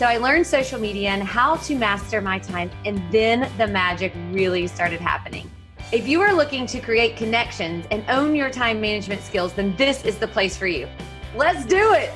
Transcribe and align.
so 0.00 0.06
I 0.06 0.16
learned 0.16 0.46
social 0.46 0.80
media 0.80 1.10
and 1.10 1.22
how 1.22 1.56
to 1.56 1.74
master 1.74 2.22
my 2.22 2.38
time, 2.38 2.70
and 2.86 3.02
then 3.12 3.52
the 3.58 3.66
magic 3.66 4.14
really 4.30 4.66
started 4.66 4.98
happening. 4.98 5.50
If 5.92 6.08
you 6.08 6.22
are 6.22 6.32
looking 6.32 6.64
to 6.68 6.80
create 6.80 7.18
connections 7.18 7.84
and 7.90 8.02
own 8.08 8.34
your 8.34 8.48
time 8.48 8.80
management 8.80 9.20
skills, 9.20 9.52
then 9.52 9.76
this 9.76 10.02
is 10.06 10.16
the 10.16 10.26
place 10.26 10.56
for 10.56 10.66
you. 10.66 10.88
Let's 11.36 11.66
do 11.66 11.92
it. 11.92 12.12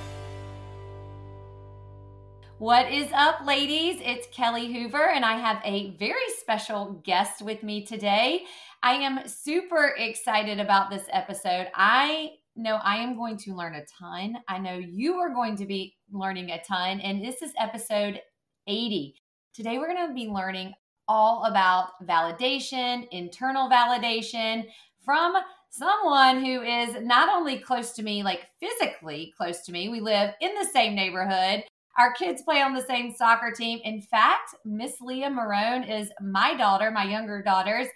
What 2.57 2.91
is 2.91 3.13
up, 3.13 3.45
ladies? 3.45 4.01
It's 4.03 4.29
Kelly 4.35 4.73
Hoover, 4.73 5.11
and 5.11 5.23
I 5.23 5.37
have 5.37 5.61
a 5.63 5.91
very 5.99 6.31
special 6.39 7.03
guest 7.05 7.43
with 7.43 7.63
me 7.63 7.85
today. 7.85 8.47
I 8.83 8.95
am 8.95 9.29
super 9.29 9.95
excited 9.99 10.59
about 10.59 10.89
this 10.89 11.05
episode. 11.13 11.67
I 11.75 12.31
know 12.57 12.79
I 12.83 12.97
am 12.97 13.17
going 13.17 13.37
to 13.39 13.55
learn 13.55 13.75
a 13.75 13.85
ton. 13.99 14.37
I 14.49 14.59
know 14.59 14.75
you 14.79 15.15
are 15.15 15.33
going 15.33 15.57
to 15.57 15.67
be 15.67 15.97
learning 16.13 16.51
a 16.51 16.63
ton. 16.63 17.01
And 17.01 17.23
this 17.23 17.43
is 17.43 17.53
episode 17.59 18.21
80. 18.67 19.15
Today, 19.55 19.79
we're 19.79 19.93
going 19.93 20.09
to 20.09 20.15
be 20.15 20.29
learning 20.29 20.75
all 21.09 21.45
about 21.45 21.91
validation, 22.05 23.07
internal 23.11 23.69
validation 23.69 24.65
from 25.05 25.35
someone 25.69 26.45
who 26.45 26.63
is 26.63 26.97
not 27.03 27.29
only 27.29 27.59
close 27.59 27.93
to 27.93 28.03
me, 28.03 28.23
like 28.23 28.47
physically 28.61 29.35
close 29.37 29.63
to 29.63 29.73
me, 29.73 29.89
we 29.89 30.01
live 30.01 30.31
in 30.41 30.55
the 30.55 30.69
same 30.73 30.95
neighborhood. 30.95 31.65
Our 31.99 32.13
kids 32.15 32.43
play 32.43 32.61
on 32.61 32.75
the 32.75 32.83
same 32.83 33.15
soccer 33.15 33.53
team. 33.53 33.81
In 33.85 34.01
fact, 34.01 34.55
Miss 34.65 35.01
Leah 35.01 35.31
Marone 35.31 35.89
is 35.89 36.11
my 36.21 36.55
daughter, 36.55 36.91
my 36.91 37.05
younger 37.05 37.43
daughter's 37.43 37.89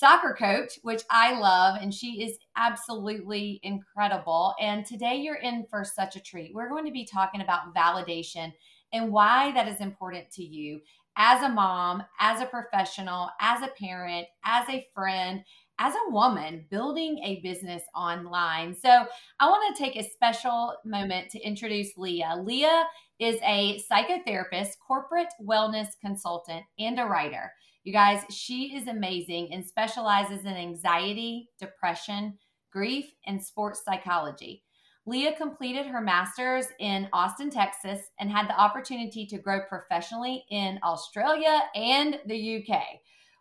soccer 0.00 0.34
coach, 0.36 0.78
which 0.82 1.02
I 1.10 1.38
love, 1.38 1.76
and 1.80 1.92
she 1.92 2.22
is 2.22 2.38
absolutely 2.56 3.60
incredible. 3.62 4.54
And 4.58 4.86
today 4.86 5.16
you're 5.16 5.36
in 5.36 5.66
for 5.68 5.84
such 5.84 6.16
a 6.16 6.20
treat. 6.20 6.54
We're 6.54 6.70
going 6.70 6.86
to 6.86 6.90
be 6.90 7.04
talking 7.04 7.42
about 7.42 7.74
validation 7.74 8.50
and 8.94 9.12
why 9.12 9.52
that 9.52 9.68
is 9.68 9.80
important 9.80 10.30
to 10.32 10.42
you 10.42 10.80
as 11.16 11.42
a 11.42 11.50
mom, 11.50 12.02
as 12.18 12.40
a 12.40 12.46
professional, 12.46 13.28
as 13.42 13.60
a 13.60 13.68
parent, 13.78 14.26
as 14.42 14.66
a 14.70 14.86
friend, 14.94 15.44
as 15.78 15.92
a 15.92 16.10
woman 16.10 16.64
building 16.70 17.18
a 17.22 17.40
business 17.42 17.82
online. 17.94 18.74
So, 18.74 19.06
I 19.38 19.48
want 19.48 19.76
to 19.76 19.82
take 19.82 19.96
a 19.96 20.08
special 20.08 20.76
moment 20.84 21.30
to 21.32 21.40
introduce 21.40 21.98
Leah. 21.98 22.40
Leah 22.42 22.84
is 23.18 23.36
a 23.42 23.82
psychotherapist, 23.90 24.78
corporate 24.86 25.32
wellness 25.42 25.88
consultant, 26.00 26.64
and 26.78 26.98
a 26.98 27.04
writer. 27.04 27.52
You 27.90 27.94
guys, 27.94 28.22
she 28.30 28.76
is 28.76 28.86
amazing 28.86 29.52
and 29.52 29.66
specializes 29.66 30.44
in 30.44 30.54
anxiety, 30.54 31.48
depression, 31.58 32.38
grief, 32.72 33.06
and 33.26 33.42
sports 33.44 33.82
psychology. 33.84 34.62
Leah 35.06 35.34
completed 35.36 35.86
her 35.86 36.00
master's 36.00 36.66
in 36.78 37.08
Austin, 37.12 37.50
Texas, 37.50 37.98
and 38.20 38.30
had 38.30 38.48
the 38.48 38.56
opportunity 38.56 39.26
to 39.26 39.38
grow 39.38 39.62
professionally 39.68 40.44
in 40.52 40.78
Australia 40.84 41.62
and 41.74 42.20
the 42.26 42.62
UK, 42.62 42.80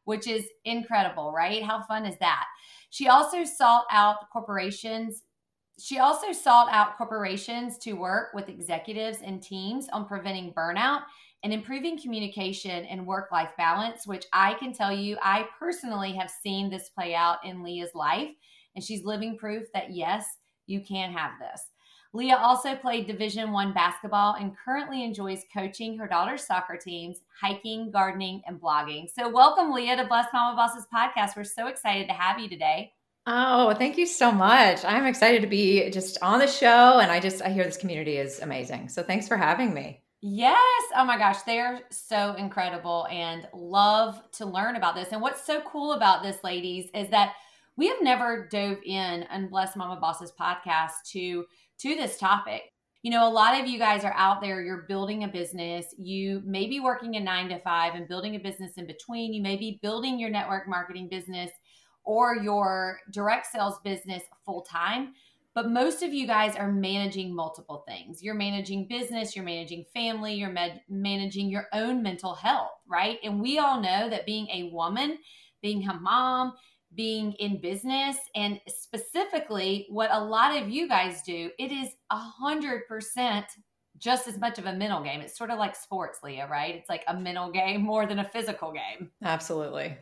which 0.05 0.25
is 0.25 0.45
incredible, 0.65 1.31
right? 1.31 1.61
How 1.61 1.83
fun 1.83 2.07
is 2.07 2.17
that? 2.19 2.45
She 2.89 3.07
also 3.07 3.43
sought 3.43 3.85
out 3.91 4.31
corporations. 4.33 5.25
She 5.79 5.99
also 5.99 6.31
sought 6.31 6.69
out 6.71 6.97
corporations 6.97 7.77
to 7.83 7.93
work 7.93 8.29
with 8.33 8.49
executives 8.49 9.19
and 9.23 9.43
teams 9.43 9.89
on 9.93 10.07
preventing 10.07 10.53
burnout 10.53 11.01
and 11.43 11.53
improving 11.53 11.99
communication 11.99 12.85
and 12.85 13.05
work 13.05 13.31
life 13.31 13.51
balance, 13.57 14.05
which 14.05 14.25
I 14.33 14.55
can 14.55 14.73
tell 14.73 14.91
you, 14.91 15.17
I 15.21 15.47
personally 15.57 16.13
have 16.13 16.29
seen 16.29 16.69
this 16.69 16.89
play 16.89 17.15
out 17.15 17.37
in 17.45 17.63
Leah's 17.63 17.95
life. 17.95 18.29
And 18.75 18.83
she's 18.83 19.05
living 19.05 19.37
proof 19.37 19.67
that 19.73 19.91
yes, 19.93 20.25
you 20.67 20.81
can 20.81 21.11
have 21.11 21.31
this. 21.39 21.61
Leah 22.11 22.37
also 22.37 22.75
played 22.75 23.05
Division 23.05 23.51
One 23.51 23.71
basketball 23.71 24.35
and 24.35 24.55
currently 24.65 25.03
enjoys 25.03 25.43
coaching 25.53 25.95
her 25.97 26.07
daughter's 26.07 26.45
soccer 26.45 26.75
teams, 26.75 27.19
hiking, 27.39 27.91
gardening, 27.91 28.41
and 28.47 28.59
blogging. 28.59 29.07
So, 29.13 29.29
welcome, 29.29 29.71
Leah, 29.71 29.97
to 29.97 30.05
Blessed 30.05 30.29
Mama 30.33 30.55
Bosses 30.55 30.87
podcast. 30.91 31.37
We're 31.37 31.43
so 31.43 31.67
excited 31.67 32.07
to 32.07 32.13
have 32.13 32.39
you 32.39 32.49
today. 32.49 32.93
Oh, 33.27 33.75
thank 33.75 33.95
you 33.99 34.07
so 34.07 34.31
much. 34.31 34.83
I'm 34.83 35.05
excited 35.05 35.41
to 35.41 35.47
be 35.47 35.91
just 35.91 36.17
on 36.23 36.39
the 36.39 36.47
show, 36.47 36.99
and 36.99 37.11
I 37.11 37.19
just 37.19 37.43
I 37.43 37.49
hear 37.49 37.63
this 37.63 37.77
community 37.77 38.17
is 38.17 38.39
amazing. 38.39 38.89
So, 38.89 39.03
thanks 39.03 39.27
for 39.27 39.37
having 39.37 39.71
me. 39.75 40.01
Yes. 40.21 40.83
Oh 40.95 41.05
my 41.05 41.17
gosh, 41.17 41.43
they're 41.43 41.81
so 41.91 42.33
incredible 42.33 43.07
and 43.09 43.47
love 43.53 44.21
to 44.33 44.45
learn 44.45 44.75
about 44.75 44.95
this. 44.95 45.09
And 45.11 45.21
what's 45.21 45.45
so 45.45 45.61
cool 45.61 45.93
about 45.93 46.23
this, 46.23 46.43
ladies, 46.43 46.89
is 46.93 47.09
that 47.09 47.33
we 47.77 47.87
have 47.87 48.01
never 48.01 48.47
dove 48.51 48.79
in 48.83 49.25
Bless 49.49 49.77
Mama 49.77 49.99
Bosses 49.99 50.33
podcast 50.37 50.91
to 51.11 51.45
to 51.79 51.95
this 51.95 52.17
topic. 52.17 52.63
You 53.01 53.11
know, 53.11 53.25
a 53.25 53.31
lot 53.31 53.57
of 53.57 53.65
you 53.65 53.79
guys 53.79 54.03
are 54.03 54.13
out 54.17 54.41
there, 54.41 54.61
you're 54.61 54.85
building 54.89 55.23
a 55.23 55.27
business. 55.29 55.85
You 55.97 56.41
may 56.45 56.67
be 56.67 56.81
working 56.81 57.15
a 57.15 57.21
nine 57.21 57.47
to 57.47 57.59
five 57.61 57.95
and 57.95 58.05
building 58.09 58.35
a 58.35 58.39
business 58.39 58.73
in 58.75 58.85
between. 58.85 59.33
You 59.33 59.41
may 59.41 59.55
be 59.55 59.79
building 59.81 60.19
your 60.19 60.29
network 60.29 60.67
marketing 60.67 61.07
business 61.07 61.49
or 62.03 62.35
your 62.35 62.99
direct 63.13 63.45
sales 63.45 63.79
business 63.85 64.23
full 64.45 64.63
time 64.63 65.13
but 65.55 65.69
most 65.69 66.03
of 66.03 66.13
you 66.13 66.27
guys 66.27 66.55
are 66.55 66.71
managing 66.71 67.35
multiple 67.35 67.83
things. 67.87 68.23
You're 68.23 68.35
managing 68.35 68.87
business, 68.87 69.35
you're 69.35 69.45
managing 69.45 69.85
family, 69.93 70.33
you're 70.35 70.51
med- 70.51 70.81
managing 70.89 71.49
your 71.49 71.67
own 71.73 72.03
mental 72.03 72.33
health, 72.33 72.71
right? 72.87 73.17
And 73.23 73.41
we 73.41 73.57
all 73.59 73.81
know 73.81 74.09
that 74.09 74.25
being 74.25 74.47
a 74.49 74.69
woman, 74.71 75.17
being 75.61 75.87
a 75.87 75.99
mom, 75.99 76.53
being 76.95 77.33
in 77.33 77.61
business, 77.61 78.17
and 78.35 78.59
specifically 78.67 79.85
what 79.89 80.11
a 80.11 80.23
lot 80.23 80.59
of 80.59 80.69
you 80.69 80.87
guys 80.87 81.21
do, 81.23 81.51
it 81.59 81.71
is 81.71 81.89
a 82.09 82.17
hundred 82.17 82.87
percent 82.87 83.45
just 83.97 84.27
as 84.27 84.37
much 84.39 84.57
of 84.57 84.65
a 84.65 84.73
mental 84.73 85.03
game. 85.03 85.21
It's 85.21 85.37
sort 85.37 85.51
of 85.51 85.59
like 85.59 85.75
sports, 85.75 86.19
Leah, 86.23 86.47
right? 86.49 86.75
It's 86.75 86.89
like 86.89 87.03
a 87.07 87.15
mental 87.15 87.51
game 87.51 87.81
more 87.81 88.05
than 88.05 88.19
a 88.19 88.23
physical 88.23 88.71
game. 88.71 89.11
Absolutely. 89.23 89.97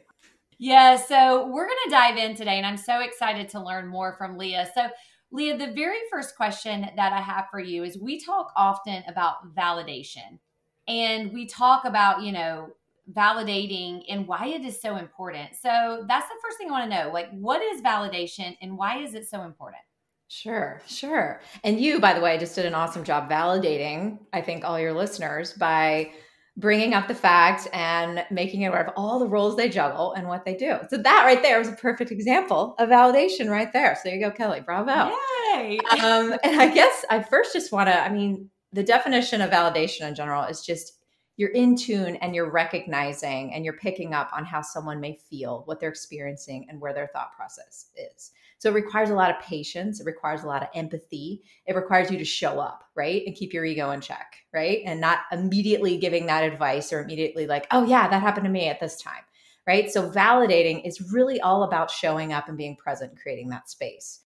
Yeah, 0.60 0.96
so 0.96 1.48
we're 1.48 1.68
going 1.68 1.78
to 1.86 1.92
dive 1.92 2.18
in 2.18 2.36
today, 2.36 2.58
and 2.58 2.66
I'm 2.66 2.78
so 2.78 3.02
excited 3.02 3.50
to 3.50 3.64
learn 3.64 3.88
more 3.88 4.16
from 4.18 4.38
Leah. 4.38 4.70
So, 4.74 4.88
Leah, 5.32 5.58
the 5.58 5.74
very 5.74 5.98
first 6.10 6.36
question 6.36 6.88
that 6.96 7.14
I 7.14 7.22
have 7.22 7.48
for 7.52 7.60
you 7.60 7.84
is 7.84 7.98
we 7.98 8.20
talk 8.20 8.52
often 8.56 9.04
about 9.08 9.54
validation 9.56 10.40
and 10.88 11.34
we 11.34 11.46
talk 11.46 11.86
about, 11.86 12.22
you 12.22 12.32
know, 12.32 12.70
validating 13.14 14.04
and 14.10 14.28
why 14.28 14.48
it 14.48 14.62
is 14.64 14.82
so 14.82 14.98
important. 14.98 15.50
So 15.56 16.06
that's 16.08 16.28
the 16.28 16.36
first 16.42 16.58
thing 16.58 16.70
I 16.70 16.72
want 16.72 16.92
to 16.92 16.98
know. 16.98 17.12
Like, 17.12 17.30
what 17.32 17.62
is 17.62 17.82
validation 17.82 18.58
and 18.62 18.78
why 18.78 19.00
is 19.00 19.14
it 19.14 19.28
so 19.28 19.44
important? 19.44 19.82
Sure, 20.30 20.82
sure. 20.88 21.42
And 21.64 21.80
you, 21.80 22.00
by 22.00 22.14
the 22.14 22.20
way, 22.20 22.38
just 22.38 22.56
did 22.56 22.66
an 22.66 22.76
awesome 22.76 23.04
job 23.04 23.30
validating, 23.30 24.20
I 24.34 24.42
think, 24.42 24.66
all 24.66 24.80
your 24.80 24.94
listeners 24.94 25.54
by 25.54 26.12
bringing 26.58 26.96
up 26.96 27.08
the 27.08 27.16
fact 27.16 27.68
and 27.72 28.26
making 28.32 28.64
it 28.64 28.68
aware 28.68 28.84
of 28.84 28.94
all 28.98 29.20
the 29.20 29.28
roles 29.28 29.56
they 29.56 29.70
juggle 29.70 30.14
and 30.14 30.28
what 30.28 30.44
they 30.44 30.56
do. 30.56 30.78
So 30.90 30.98
that 30.98 31.24
right 31.24 31.42
there 31.42 31.60
was 31.60 31.68
a 31.68 31.74
perfect 31.74 32.12
example 32.12 32.76
of 32.80 32.90
validation 32.90 33.50
right 33.50 33.72
there. 33.72 33.96
So 33.96 34.02
there 34.06 34.16
you 34.16 34.22
go, 34.22 34.32
Kelly. 34.32 34.62
Bravo. 34.62 35.16
Yay. 35.54 35.78
Um, 36.02 36.34
and 36.44 36.60
I 36.60 36.74
guess 36.74 37.06
I 37.12 37.22
first 37.22 37.54
just 37.54 37.72
want 37.72 37.90
to, 37.90 38.00
I 38.00 38.10
mean, 38.10 38.50
the 38.74 38.84
definition 38.84 39.42
of 39.42 39.52
validation 39.52 40.08
in 40.08 40.16
general 40.16 40.44
is 40.44 40.62
just 40.62 40.94
you're 41.38 41.52
in 41.52 41.76
tune 41.76 42.16
and 42.18 42.34
you're 42.34 42.50
recognizing 42.50 43.54
and 43.54 43.64
you're 43.64 43.78
picking 43.78 44.14
up 44.16 44.32
on 44.36 44.44
how 44.44 44.64
someone 44.64 45.00
may 45.00 45.20
feel, 45.30 45.62
what 45.66 45.80
they're 45.80 45.90
experiencing, 45.90 46.66
and 46.70 46.82
where 46.82 46.94
their 46.94 47.08
thought 47.14 47.36
process 47.36 47.92
is. 47.96 48.32
So 48.60 48.70
it 48.70 48.74
requires 48.74 49.10
a 49.10 49.16
lot 49.16 49.30
of 49.30 49.40
patience. 49.42 50.00
It 50.00 50.06
requires 50.06 50.44
a 50.44 50.48
lot 50.48 50.64
of 50.64 50.70
empathy. 50.74 51.44
It 51.66 51.76
requires 51.76 52.10
you 52.10 52.18
to 52.18 52.26
show 52.26 52.60
up, 52.60 52.84
right? 52.96 53.24
And 53.26 53.36
keep 53.36 53.54
your 53.54 53.66
ego 53.66 53.92
in 53.92 54.02
check, 54.02 54.38
right? 54.54 54.82
And 54.86 55.00
not 55.00 55.20
immediately 55.32 55.98
giving 55.98 56.26
that 56.26 56.44
advice 56.44 56.92
or 56.92 57.02
immediately 57.02 57.46
like, 57.46 57.68
oh, 57.72 57.86
yeah, 57.86 58.08
that 58.08 58.22
happened 58.22 58.46
to 58.46 58.52
me 58.52 58.68
at 58.68 58.80
this 58.80 59.00
time, 59.02 59.24
right? 59.68 59.92
So 59.92 60.10
validating 60.10 60.88
is 60.88 61.12
really 61.12 61.40
all 61.40 61.64
about 61.64 61.92
showing 61.92 62.34
up 62.34 62.48
and 62.48 62.58
being 62.58 62.76
present, 62.76 63.20
creating 63.22 63.50
that 63.50 63.70
space. 63.70 64.22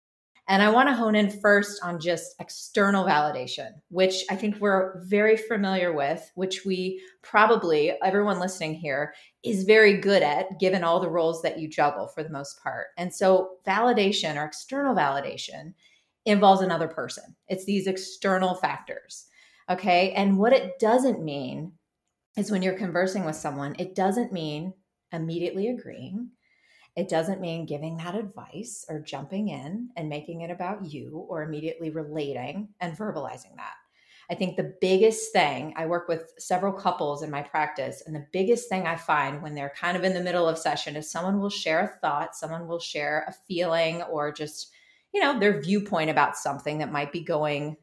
And 0.52 0.62
I 0.62 0.68
want 0.68 0.90
to 0.90 0.94
hone 0.94 1.14
in 1.14 1.30
first 1.30 1.82
on 1.82 1.98
just 1.98 2.34
external 2.38 3.06
validation, 3.06 3.70
which 3.88 4.22
I 4.28 4.36
think 4.36 4.60
we're 4.60 5.02
very 5.02 5.34
familiar 5.34 5.94
with, 5.94 6.30
which 6.34 6.66
we 6.66 7.02
probably, 7.22 7.94
everyone 8.04 8.38
listening 8.38 8.74
here, 8.74 9.14
is 9.42 9.64
very 9.64 9.96
good 9.96 10.22
at 10.22 10.60
given 10.60 10.84
all 10.84 11.00
the 11.00 11.08
roles 11.08 11.40
that 11.40 11.58
you 11.58 11.68
juggle 11.68 12.06
for 12.06 12.22
the 12.22 12.28
most 12.28 12.62
part. 12.62 12.88
And 12.98 13.14
so, 13.14 13.52
validation 13.66 14.36
or 14.36 14.44
external 14.44 14.94
validation 14.94 15.72
involves 16.26 16.60
another 16.60 16.86
person, 16.86 17.34
it's 17.48 17.64
these 17.64 17.86
external 17.86 18.54
factors. 18.54 19.28
Okay. 19.70 20.12
And 20.12 20.36
what 20.36 20.52
it 20.52 20.78
doesn't 20.78 21.24
mean 21.24 21.72
is 22.36 22.50
when 22.50 22.60
you're 22.60 22.74
conversing 22.74 23.24
with 23.24 23.36
someone, 23.36 23.74
it 23.78 23.94
doesn't 23.94 24.34
mean 24.34 24.74
immediately 25.12 25.68
agreeing. 25.68 26.28
It 26.94 27.08
doesn't 27.08 27.40
mean 27.40 27.64
giving 27.64 27.96
that 27.96 28.14
advice 28.14 28.84
or 28.88 29.00
jumping 29.00 29.48
in 29.48 29.88
and 29.96 30.08
making 30.08 30.42
it 30.42 30.50
about 30.50 30.84
you 30.84 31.26
or 31.28 31.42
immediately 31.42 31.90
relating 31.90 32.68
and 32.80 32.96
verbalizing 32.96 33.56
that. 33.56 33.74
I 34.30 34.34
think 34.34 34.56
the 34.56 34.74
biggest 34.80 35.32
thing, 35.32 35.74
I 35.76 35.86
work 35.86 36.08
with 36.08 36.32
several 36.38 36.72
couples 36.72 37.22
in 37.22 37.30
my 37.30 37.42
practice, 37.42 38.02
and 38.06 38.14
the 38.14 38.26
biggest 38.32 38.68
thing 38.68 38.86
I 38.86 38.96
find 38.96 39.42
when 39.42 39.54
they're 39.54 39.72
kind 39.76 39.96
of 39.96 40.04
in 40.04 40.14
the 40.14 40.22
middle 40.22 40.48
of 40.48 40.58
session 40.58 40.96
is 40.96 41.10
someone 41.10 41.40
will 41.40 41.50
share 41.50 41.80
a 41.80 42.00
thought, 42.00 42.34
someone 42.34 42.66
will 42.66 42.78
share 42.78 43.26
a 43.28 43.34
feeling 43.48 44.02
or 44.02 44.32
just, 44.32 44.70
you 45.12 45.20
know, 45.20 45.38
their 45.38 45.60
viewpoint 45.60 46.08
about 46.08 46.36
something 46.36 46.78
that 46.78 46.92
might 46.92 47.12
be 47.12 47.22
going, 47.22 47.76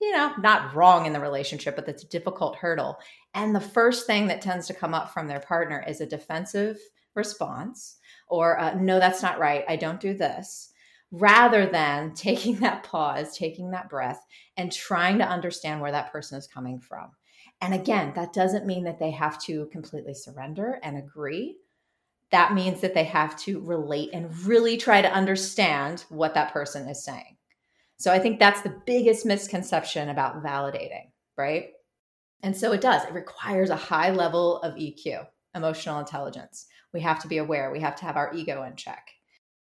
you 0.00 0.12
know, 0.12 0.34
not 0.38 0.74
wrong 0.74 1.06
in 1.06 1.12
the 1.12 1.20
relationship, 1.20 1.76
but 1.76 1.84
that's 1.84 2.04
a 2.04 2.08
difficult 2.08 2.56
hurdle. 2.56 2.98
And 3.34 3.54
the 3.54 3.60
first 3.60 4.06
thing 4.06 4.28
that 4.28 4.40
tends 4.40 4.66
to 4.68 4.74
come 4.74 4.94
up 4.94 5.12
from 5.12 5.28
their 5.28 5.40
partner 5.40 5.84
is 5.86 6.00
a 6.00 6.06
defensive 6.06 6.78
response 7.18 7.98
or 8.28 8.58
uh, 8.58 8.74
no 8.74 8.98
that's 8.98 9.22
not 9.22 9.38
right. 9.38 9.64
I 9.68 9.76
don't 9.76 10.00
do 10.00 10.14
this 10.14 10.72
rather 11.12 11.66
than 11.66 12.14
taking 12.14 12.56
that 12.60 12.82
pause 12.84 13.36
taking 13.36 13.70
that 13.72 13.90
breath 13.90 14.24
and 14.56 14.72
trying 14.72 15.18
to 15.18 15.28
understand 15.28 15.80
where 15.82 15.92
that 15.92 16.10
person 16.12 16.38
is 16.38 16.46
coming 16.46 16.80
from. 16.80 17.10
And 17.60 17.74
again 17.74 18.12
that 18.16 18.32
doesn't 18.32 18.66
mean 18.66 18.84
that 18.84 18.98
they 18.98 19.10
have 19.10 19.38
to 19.42 19.66
completely 19.66 20.14
surrender 20.14 20.80
and 20.82 20.96
agree. 20.96 21.58
That 22.30 22.54
means 22.54 22.80
that 22.80 22.94
they 22.94 23.04
have 23.04 23.36
to 23.40 23.60
relate 23.60 24.10
and 24.14 24.34
really 24.46 24.78
try 24.78 25.02
to 25.02 25.12
understand 25.12 26.04
what 26.08 26.34
that 26.34 26.52
person 26.54 26.88
is 26.88 27.04
saying. 27.04 27.36
So 27.98 28.10
i 28.12 28.18
think 28.18 28.38
that's 28.38 28.62
the 28.62 28.80
biggest 28.86 29.26
misconception 29.26 30.08
about 30.08 30.42
validating 30.42 31.10
right? 31.38 31.70
And 32.42 32.54
so 32.54 32.72
it 32.72 32.82
does. 32.82 33.04
It 33.04 33.14
requires 33.14 33.70
a 33.70 33.76
high 33.76 34.10
level 34.10 34.60
of 34.60 34.74
eq 34.74 35.26
emotional 35.54 35.98
intelligence 35.98 36.66
we 36.92 37.00
have 37.00 37.20
to 37.20 37.28
be 37.28 37.38
aware, 37.38 37.70
we 37.70 37.80
have 37.80 37.96
to 37.96 38.04
have 38.04 38.16
our 38.16 38.32
ego 38.34 38.62
in 38.62 38.76
check. 38.76 39.10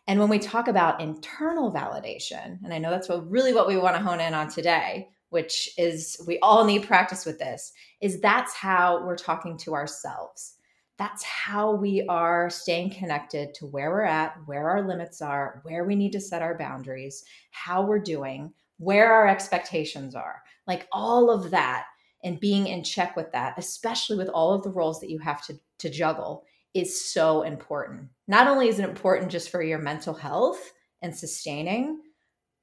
And 0.06 0.18
when 0.18 0.28
we 0.28 0.38
talk 0.38 0.68
about 0.68 1.00
internal 1.00 1.72
validation, 1.72 2.58
and 2.64 2.72
I 2.72 2.78
know 2.78 2.90
that's 2.90 3.08
what, 3.08 3.30
really 3.30 3.52
what 3.52 3.68
we 3.68 3.76
want 3.76 3.96
to 3.96 4.02
hone 4.02 4.20
in 4.20 4.34
on 4.34 4.48
today, 4.48 5.08
which 5.28 5.70
is 5.78 6.20
we 6.26 6.38
all 6.40 6.64
need 6.64 6.86
practice 6.86 7.24
with 7.24 7.38
this, 7.38 7.72
is 8.00 8.20
that's 8.20 8.54
how 8.54 9.04
we're 9.04 9.16
talking 9.16 9.56
to 9.58 9.74
ourselves. 9.74 10.56
That's 10.98 11.22
how 11.22 11.72
we 11.72 12.04
are 12.08 12.50
staying 12.50 12.90
connected 12.90 13.54
to 13.54 13.66
where 13.66 13.90
we're 13.90 14.02
at, 14.02 14.36
where 14.46 14.68
our 14.68 14.86
limits 14.86 15.22
are, 15.22 15.60
where 15.62 15.84
we 15.84 15.94
need 15.94 16.12
to 16.12 16.20
set 16.20 16.42
our 16.42 16.58
boundaries, 16.58 17.24
how 17.52 17.82
we're 17.82 18.00
doing, 18.00 18.52
where 18.78 19.12
our 19.12 19.28
expectations 19.28 20.14
are. 20.14 20.42
Like 20.66 20.88
all 20.92 21.30
of 21.30 21.50
that 21.52 21.86
and 22.22 22.40
being 22.40 22.66
in 22.66 22.84
check 22.84 23.16
with 23.16 23.32
that, 23.32 23.54
especially 23.56 24.16
with 24.16 24.28
all 24.28 24.52
of 24.52 24.62
the 24.62 24.70
roles 24.70 25.00
that 25.00 25.10
you 25.10 25.18
have 25.20 25.44
to, 25.46 25.58
to 25.78 25.88
juggle, 25.88 26.44
is 26.74 27.12
so 27.12 27.42
important. 27.42 28.08
Not 28.28 28.46
only 28.46 28.68
is 28.68 28.78
it 28.78 28.88
important 28.88 29.30
just 29.30 29.50
for 29.50 29.62
your 29.62 29.78
mental 29.78 30.14
health 30.14 30.72
and 31.02 31.14
sustaining, 31.14 32.00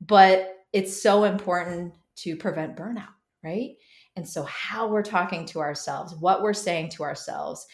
but 0.02 0.56
it's 0.74 1.02
so 1.02 1.24
important 1.24 1.94
to 2.18 2.36
prevent 2.36 2.76
burnout, 2.76 3.14
right? 3.44 3.72
And 4.16 4.28
so, 4.28 4.44
how 4.44 4.88
we're 4.88 5.04
talking 5.04 5.46
to 5.48 5.60
ourselves, 5.60 6.16
what 6.16 6.42
we're 6.42 6.54
saying 6.54 6.90
to 6.92 7.04
ourselves, 7.04 7.66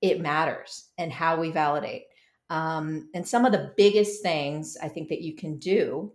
it 0.00 0.20
matters, 0.20 0.90
and 0.98 1.12
how 1.12 1.38
we 1.38 1.50
validate. 1.50 2.04
Um, 2.50 3.08
and 3.14 3.26
some 3.26 3.44
of 3.44 3.52
the 3.52 3.72
biggest 3.76 4.22
things 4.22 4.76
I 4.82 4.88
think 4.88 5.08
that 5.08 5.22
you 5.22 5.34
can 5.34 5.58
do 5.58 6.12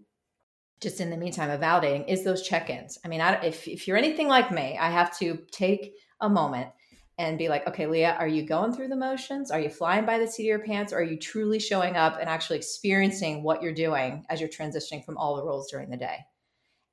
just 0.81 1.01
in 1.01 1.09
the 1.09 1.17
meantime 1.17 1.49
of 1.49 1.61
validating 1.61 2.07
is 2.07 2.23
those 2.23 2.47
check 2.47 2.69
ins. 2.69 2.99
I 3.03 3.07
mean, 3.07 3.21
I, 3.21 3.33
if, 3.43 3.67
if 3.67 3.87
you're 3.87 3.97
anything 3.97 4.27
like 4.27 4.51
me, 4.51 4.77
I 4.79 4.91
have 4.91 5.17
to 5.19 5.39
take 5.51 5.93
a 6.21 6.29
moment 6.29 6.69
and 7.17 7.37
be 7.37 7.49
like, 7.49 7.67
okay, 7.67 7.87
Leah, 7.87 8.15
are 8.19 8.27
you 8.27 8.43
going 8.43 8.73
through 8.73 8.89
the 8.89 8.95
motions? 8.95 9.49
Are 9.49 9.59
you 9.59 9.69
flying 9.69 10.05
by 10.05 10.19
the 10.19 10.27
seat 10.27 10.43
of 10.43 10.47
your 10.47 10.59
pants? 10.59 10.93
Or 10.93 10.97
are 10.97 11.03
you 11.03 11.17
truly 11.17 11.59
showing 11.59 11.95
up 11.95 12.19
and 12.19 12.29
actually 12.29 12.57
experiencing 12.57 13.41
what 13.41 13.63
you're 13.63 13.73
doing 13.73 14.23
as 14.29 14.39
you're 14.39 14.49
transitioning 14.49 15.03
from 15.03 15.17
all 15.17 15.35
the 15.35 15.43
roles 15.43 15.71
during 15.71 15.89
the 15.89 15.97
day? 15.97 16.17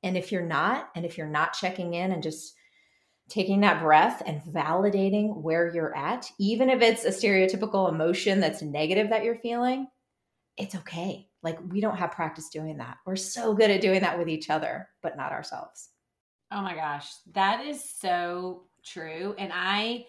And 0.02 0.16
if 0.16 0.32
you're 0.32 0.46
not, 0.46 0.88
and 0.94 1.04
if 1.04 1.18
you're 1.18 1.26
not 1.26 1.52
checking 1.52 1.94
in 1.94 2.12
and 2.12 2.22
just 2.22 2.54
taking 3.28 3.60
that 3.60 3.82
breath 3.82 4.22
and 4.26 4.42
validating 4.42 5.42
where 5.42 5.72
you're 5.74 5.96
at, 5.96 6.30
even 6.38 6.70
if 6.70 6.82
it's 6.82 7.04
a 7.04 7.08
stereotypical 7.08 7.88
emotion 7.88 8.40
that's 8.40 8.62
negative 8.62 9.10
that 9.10 9.24
you're 9.24 9.38
feeling, 9.38 9.88
it's 10.56 10.74
okay. 10.74 11.28
Like 11.42 11.58
we 11.70 11.80
don't 11.80 11.96
have 11.96 12.12
practice 12.12 12.48
doing 12.48 12.78
that. 12.78 12.96
We're 13.06 13.16
so 13.16 13.54
good 13.54 13.70
at 13.70 13.80
doing 13.80 14.00
that 14.00 14.18
with 14.18 14.28
each 14.28 14.50
other, 14.50 14.88
but 15.02 15.16
not 15.16 15.32
ourselves. 15.32 15.90
Oh 16.50 16.62
my 16.62 16.74
gosh, 16.74 17.10
that 17.32 17.64
is 17.64 17.82
so 17.82 18.64
true. 18.84 19.34
And 19.38 19.52
I 19.54 20.06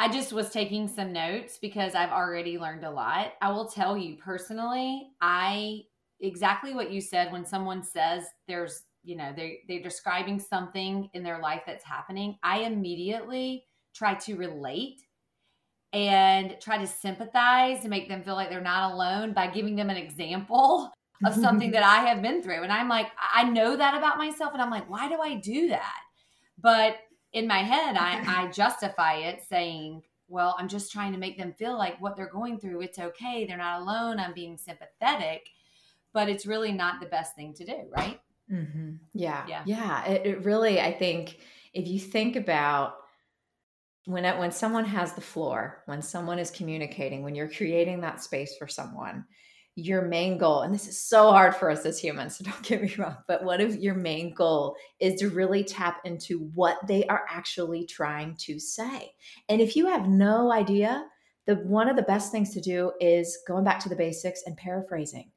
I 0.00 0.08
just 0.08 0.32
was 0.32 0.48
taking 0.48 0.88
some 0.88 1.12
notes 1.12 1.58
because 1.60 1.94
I've 1.94 2.10
already 2.10 2.56
learned 2.56 2.84
a 2.84 2.90
lot. 2.90 3.34
I 3.42 3.52
will 3.52 3.66
tell 3.66 3.98
you 3.98 4.16
personally, 4.16 5.10
I 5.20 5.82
exactly 6.20 6.72
what 6.72 6.90
you 6.90 7.02
said 7.02 7.30
when 7.30 7.44
someone 7.44 7.82
says 7.82 8.24
there's, 8.48 8.84
you 9.04 9.14
know, 9.14 9.34
they 9.36 9.58
they're 9.68 9.82
describing 9.82 10.40
something 10.40 11.10
in 11.12 11.22
their 11.22 11.38
life 11.38 11.64
that's 11.66 11.84
happening, 11.84 12.38
I 12.42 12.60
immediately 12.60 13.66
try 13.94 14.14
to 14.14 14.36
relate 14.36 15.02
and 15.92 16.56
try 16.62 16.78
to 16.78 16.86
sympathize 16.86 17.80
and 17.82 17.90
make 17.90 18.08
them 18.08 18.22
feel 18.22 18.36
like 18.36 18.48
they're 18.48 18.62
not 18.62 18.92
alone 18.92 19.34
by 19.34 19.48
giving 19.48 19.76
them 19.76 19.90
an 19.90 19.98
example 19.98 20.90
of 21.26 21.34
something 21.34 21.72
that 21.72 21.82
I 21.82 22.08
have 22.08 22.22
been 22.22 22.42
through. 22.42 22.62
And 22.62 22.72
I'm 22.72 22.88
like, 22.88 23.08
I 23.34 23.44
know 23.44 23.76
that 23.76 23.98
about 23.98 24.16
myself. 24.16 24.54
And 24.54 24.62
I'm 24.62 24.70
like, 24.70 24.88
why 24.88 25.10
do 25.10 25.20
I 25.20 25.34
do 25.34 25.68
that? 25.68 26.00
But 26.58 26.96
in 27.32 27.46
my 27.46 27.58
head, 27.58 27.96
I, 27.96 28.44
I 28.44 28.50
justify 28.50 29.14
it 29.14 29.42
saying, 29.48 30.02
well, 30.28 30.54
I'm 30.58 30.68
just 30.68 30.92
trying 30.92 31.12
to 31.12 31.18
make 31.18 31.36
them 31.36 31.52
feel 31.52 31.76
like 31.76 32.00
what 32.00 32.16
they're 32.16 32.30
going 32.30 32.58
through, 32.58 32.82
it's 32.82 32.98
okay. 32.98 33.44
They're 33.44 33.56
not 33.56 33.82
alone. 33.82 34.18
I'm 34.18 34.32
being 34.32 34.56
sympathetic, 34.56 35.48
but 36.12 36.28
it's 36.28 36.46
really 36.46 36.72
not 36.72 37.00
the 37.00 37.06
best 37.06 37.34
thing 37.34 37.52
to 37.54 37.64
do, 37.64 37.76
right? 37.90 38.20
Mm-hmm. 38.50 38.92
Yeah. 39.12 39.44
Yeah. 39.48 39.62
Yeah. 39.66 40.04
It, 40.06 40.26
it, 40.26 40.44
really, 40.44 40.80
I 40.80 40.92
think 40.92 41.38
if 41.72 41.86
you 41.86 41.98
think 41.98 42.36
about 42.36 42.94
when 44.06 44.24
it, 44.24 44.38
when 44.38 44.50
someone 44.50 44.84
has 44.84 45.12
the 45.12 45.20
floor, 45.20 45.82
when 45.86 46.02
someone 46.02 46.38
is 46.38 46.50
communicating, 46.50 47.22
when 47.22 47.34
you're 47.34 47.48
creating 47.50 48.00
that 48.00 48.22
space 48.22 48.56
for 48.56 48.66
someone, 48.66 49.24
your 49.76 50.02
main 50.02 50.36
goal, 50.38 50.62
and 50.62 50.74
this 50.74 50.88
is 50.88 51.00
so 51.00 51.30
hard 51.30 51.54
for 51.54 51.70
us 51.70 51.84
as 51.86 51.98
humans, 51.98 52.36
so 52.38 52.44
don't 52.44 52.62
get 52.62 52.82
me 52.82 52.94
wrong, 52.98 53.16
but 53.26 53.44
one 53.44 53.60
of 53.60 53.76
your 53.76 53.94
main 53.94 54.34
goal 54.34 54.76
is 55.00 55.20
to 55.20 55.30
really 55.30 55.64
tap 55.64 56.00
into 56.04 56.50
what 56.54 56.78
they 56.86 57.04
are 57.06 57.24
actually 57.28 57.86
trying 57.86 58.36
to 58.40 58.58
say. 58.58 59.12
And 59.48 59.60
if 59.60 59.76
you 59.76 59.86
have 59.86 60.08
no 60.08 60.52
idea, 60.52 61.06
the 61.46 61.56
one 61.56 61.88
of 61.88 61.96
the 61.96 62.02
best 62.02 62.30
things 62.30 62.52
to 62.54 62.60
do 62.60 62.92
is 63.00 63.38
going 63.46 63.64
back 63.64 63.80
to 63.80 63.88
the 63.88 63.96
basics 63.96 64.42
and 64.46 64.56
paraphrasing. 64.56 65.30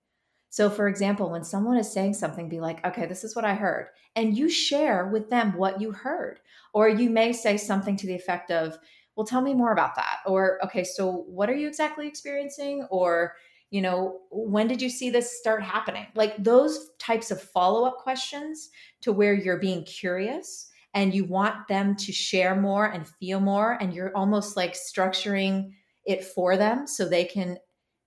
So, 0.53 0.69
for 0.69 0.87
example, 0.87 1.31
when 1.31 1.43
someone 1.43 1.77
is 1.77 1.91
saying 1.91 2.13
something, 2.13 2.47
be 2.47 2.59
like, 2.59 2.85
okay, 2.85 3.07
this 3.07 3.23
is 3.23 3.35
what 3.35 3.45
I 3.45 3.55
heard. 3.55 3.87
And 4.15 4.37
you 4.37 4.49
share 4.49 5.07
with 5.07 5.31
them 5.31 5.57
what 5.57 5.81
you 5.81 5.91
heard. 5.91 6.39
Or 6.75 6.87
you 6.87 7.09
may 7.09 7.33
say 7.33 7.57
something 7.57 7.97
to 7.97 8.05
the 8.05 8.13
effect 8.13 8.51
of, 8.51 8.77
well, 9.15 9.25
tell 9.25 9.41
me 9.41 9.55
more 9.55 9.73
about 9.73 9.95
that. 9.95 10.17
Or, 10.27 10.63
okay, 10.63 10.83
so 10.83 11.23
what 11.27 11.49
are 11.49 11.55
you 11.55 11.67
exactly 11.67 12.07
experiencing? 12.07 12.85
Or, 12.91 13.33
you 13.73 13.81
know 13.81 14.19
when 14.29 14.67
did 14.67 14.81
you 14.83 14.89
see 14.89 15.09
this 15.09 15.39
start 15.39 15.63
happening? 15.63 16.05
Like 16.13 16.41
those 16.41 16.91
types 16.99 17.31
of 17.31 17.41
follow-up 17.41 17.97
questions 17.97 18.69
to 19.01 19.11
where 19.11 19.33
you're 19.33 19.59
being 19.59 19.83
curious 19.83 20.69
and 20.93 21.13
you 21.13 21.25
want 21.25 21.67
them 21.67 21.95
to 21.95 22.11
share 22.11 22.55
more 22.55 22.85
and 22.85 23.07
feel 23.19 23.39
more 23.39 23.77
and 23.81 23.91
you're 23.91 24.15
almost 24.15 24.55
like 24.55 24.75
structuring 24.75 25.71
it 26.05 26.23
for 26.23 26.55
them 26.55 26.85
so 26.85 27.09
they 27.09 27.25
can 27.25 27.57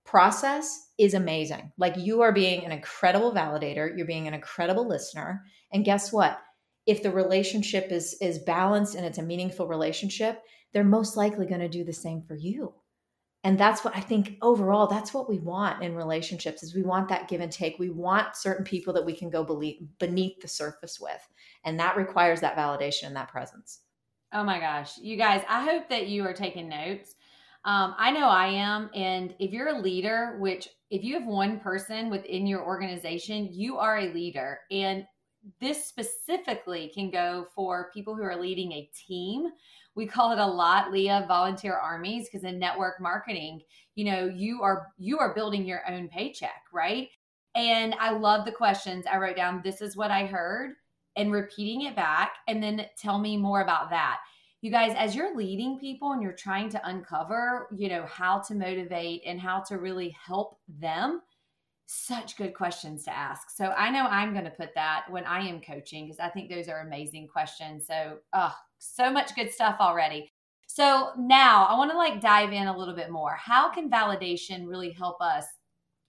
process 0.05 0.91
is 0.97 1.13
amazing. 1.13 1.73
Like 1.77 1.97
you 1.97 2.21
are 2.21 2.31
being 2.31 2.63
an 2.63 2.71
incredible 2.71 3.33
validator. 3.33 3.91
You're 3.95 4.07
being 4.07 4.29
an 4.29 4.33
incredible 4.33 4.87
listener. 4.87 5.43
And 5.73 5.83
guess 5.83 6.13
what? 6.13 6.39
If 6.85 7.03
the 7.03 7.11
relationship 7.11 7.91
is 7.91 8.15
is 8.21 8.39
balanced 8.39 8.95
and 8.95 9.05
it's 9.05 9.17
a 9.17 9.23
meaningful 9.23 9.67
relationship 9.67 10.41
they're 10.73 10.83
most 10.83 11.17
likely 11.17 11.45
going 11.45 11.61
to 11.61 11.69
do 11.69 11.83
the 11.83 11.93
same 11.93 12.21
for 12.21 12.35
you 12.35 12.73
and 13.47 13.57
that's 13.57 13.83
what 13.83 13.95
i 13.95 13.99
think 13.99 14.37
overall 14.41 14.87
that's 14.87 15.13
what 15.13 15.29
we 15.29 15.39
want 15.39 15.81
in 15.81 15.95
relationships 15.95 16.61
is 16.61 16.75
we 16.75 16.83
want 16.83 17.07
that 17.07 17.27
give 17.27 17.41
and 17.41 17.51
take 17.51 17.79
we 17.79 17.89
want 17.89 18.35
certain 18.35 18.65
people 18.65 18.93
that 18.93 19.05
we 19.05 19.13
can 19.13 19.29
go 19.29 19.43
beneath 19.99 20.39
the 20.41 20.47
surface 20.47 20.99
with 20.99 21.27
and 21.63 21.79
that 21.79 21.95
requires 21.97 22.41
that 22.41 22.57
validation 22.57 23.07
and 23.07 23.15
that 23.15 23.29
presence 23.29 23.79
oh 24.33 24.43
my 24.43 24.59
gosh 24.59 24.97
you 24.97 25.15
guys 25.17 25.41
i 25.47 25.63
hope 25.63 25.87
that 25.89 26.07
you 26.07 26.23
are 26.25 26.33
taking 26.33 26.67
notes 26.69 27.15
Um, 27.65 27.95
I 27.97 28.11
know 28.11 28.27
I 28.27 28.47
am. 28.47 28.89
And 28.95 29.35
if 29.39 29.51
you're 29.51 29.75
a 29.75 29.81
leader, 29.81 30.37
which 30.39 30.69
if 30.89 31.03
you 31.03 31.15
have 31.19 31.27
one 31.27 31.59
person 31.59 32.09
within 32.09 32.47
your 32.47 32.63
organization, 32.65 33.49
you 33.51 33.77
are 33.77 33.97
a 33.97 34.13
leader. 34.13 34.59
And 34.71 35.05
this 35.59 35.85
specifically 35.85 36.91
can 36.93 37.11
go 37.11 37.45
for 37.53 37.89
people 37.93 38.15
who 38.15 38.23
are 38.23 38.39
leading 38.39 38.71
a 38.71 38.89
team. 39.07 39.49
We 39.97 40.05
call 40.05 40.31
it 40.31 40.39
a 40.39 40.45
lot, 40.45 40.91
Leah, 40.91 41.25
volunteer 41.27 41.75
armies, 41.75 42.27
because 42.27 42.45
in 42.45 42.57
network 42.57 43.01
marketing, 43.01 43.61
you 43.95 44.05
know, 44.05 44.31
you 44.33 44.61
are 44.63 44.87
you 44.97 45.19
are 45.19 45.33
building 45.33 45.65
your 45.65 45.81
own 45.89 46.07
paycheck, 46.07 46.63
right? 46.71 47.09
And 47.55 47.95
I 47.99 48.11
love 48.11 48.45
the 48.45 48.51
questions. 48.51 49.05
I 49.11 49.17
wrote 49.17 49.35
down, 49.35 49.61
this 49.63 49.81
is 49.81 49.97
what 49.97 50.11
I 50.11 50.27
heard, 50.27 50.75
and 51.15 51.31
repeating 51.31 51.81
it 51.81 51.95
back, 51.95 52.35
and 52.47 52.61
then 52.61 52.85
tell 52.97 53.19
me 53.19 53.35
more 53.35 53.61
about 53.61 53.89
that 53.89 54.19
you 54.61 54.71
guys 54.71 54.95
as 54.97 55.15
you're 55.15 55.35
leading 55.35 55.77
people 55.77 56.13
and 56.13 56.21
you're 56.21 56.33
trying 56.33 56.69
to 56.69 56.87
uncover 56.87 57.67
you 57.75 57.89
know 57.89 58.05
how 58.05 58.39
to 58.39 58.55
motivate 58.55 59.21
and 59.25 59.39
how 59.39 59.59
to 59.61 59.77
really 59.77 60.15
help 60.25 60.59
them 60.67 61.21
such 61.89 62.37
good 62.37 62.53
questions 62.53 63.03
to 63.03 63.15
ask 63.15 63.49
so 63.49 63.73
i 63.77 63.89
know 63.89 64.03
i'm 64.07 64.33
going 64.33 64.45
to 64.45 64.51
put 64.51 64.73
that 64.75 65.05
when 65.09 65.23
i 65.25 65.39
am 65.39 65.61
coaching 65.61 66.05
because 66.05 66.19
i 66.19 66.29
think 66.29 66.49
those 66.49 66.67
are 66.67 66.81
amazing 66.81 67.27
questions 67.27 67.87
so 67.87 68.17
oh 68.33 68.53
so 68.77 69.11
much 69.11 69.35
good 69.35 69.51
stuff 69.51 69.77
already 69.79 70.29
so 70.67 71.11
now 71.17 71.65
i 71.65 71.77
want 71.77 71.89
to 71.89 71.97
like 71.97 72.19
dive 72.19 72.51
in 72.51 72.67
a 72.67 72.77
little 72.77 72.95
bit 72.95 73.09
more 73.09 73.35
how 73.35 73.71
can 73.71 73.89
validation 73.89 74.67
really 74.67 74.91
help 74.91 75.21
us 75.21 75.45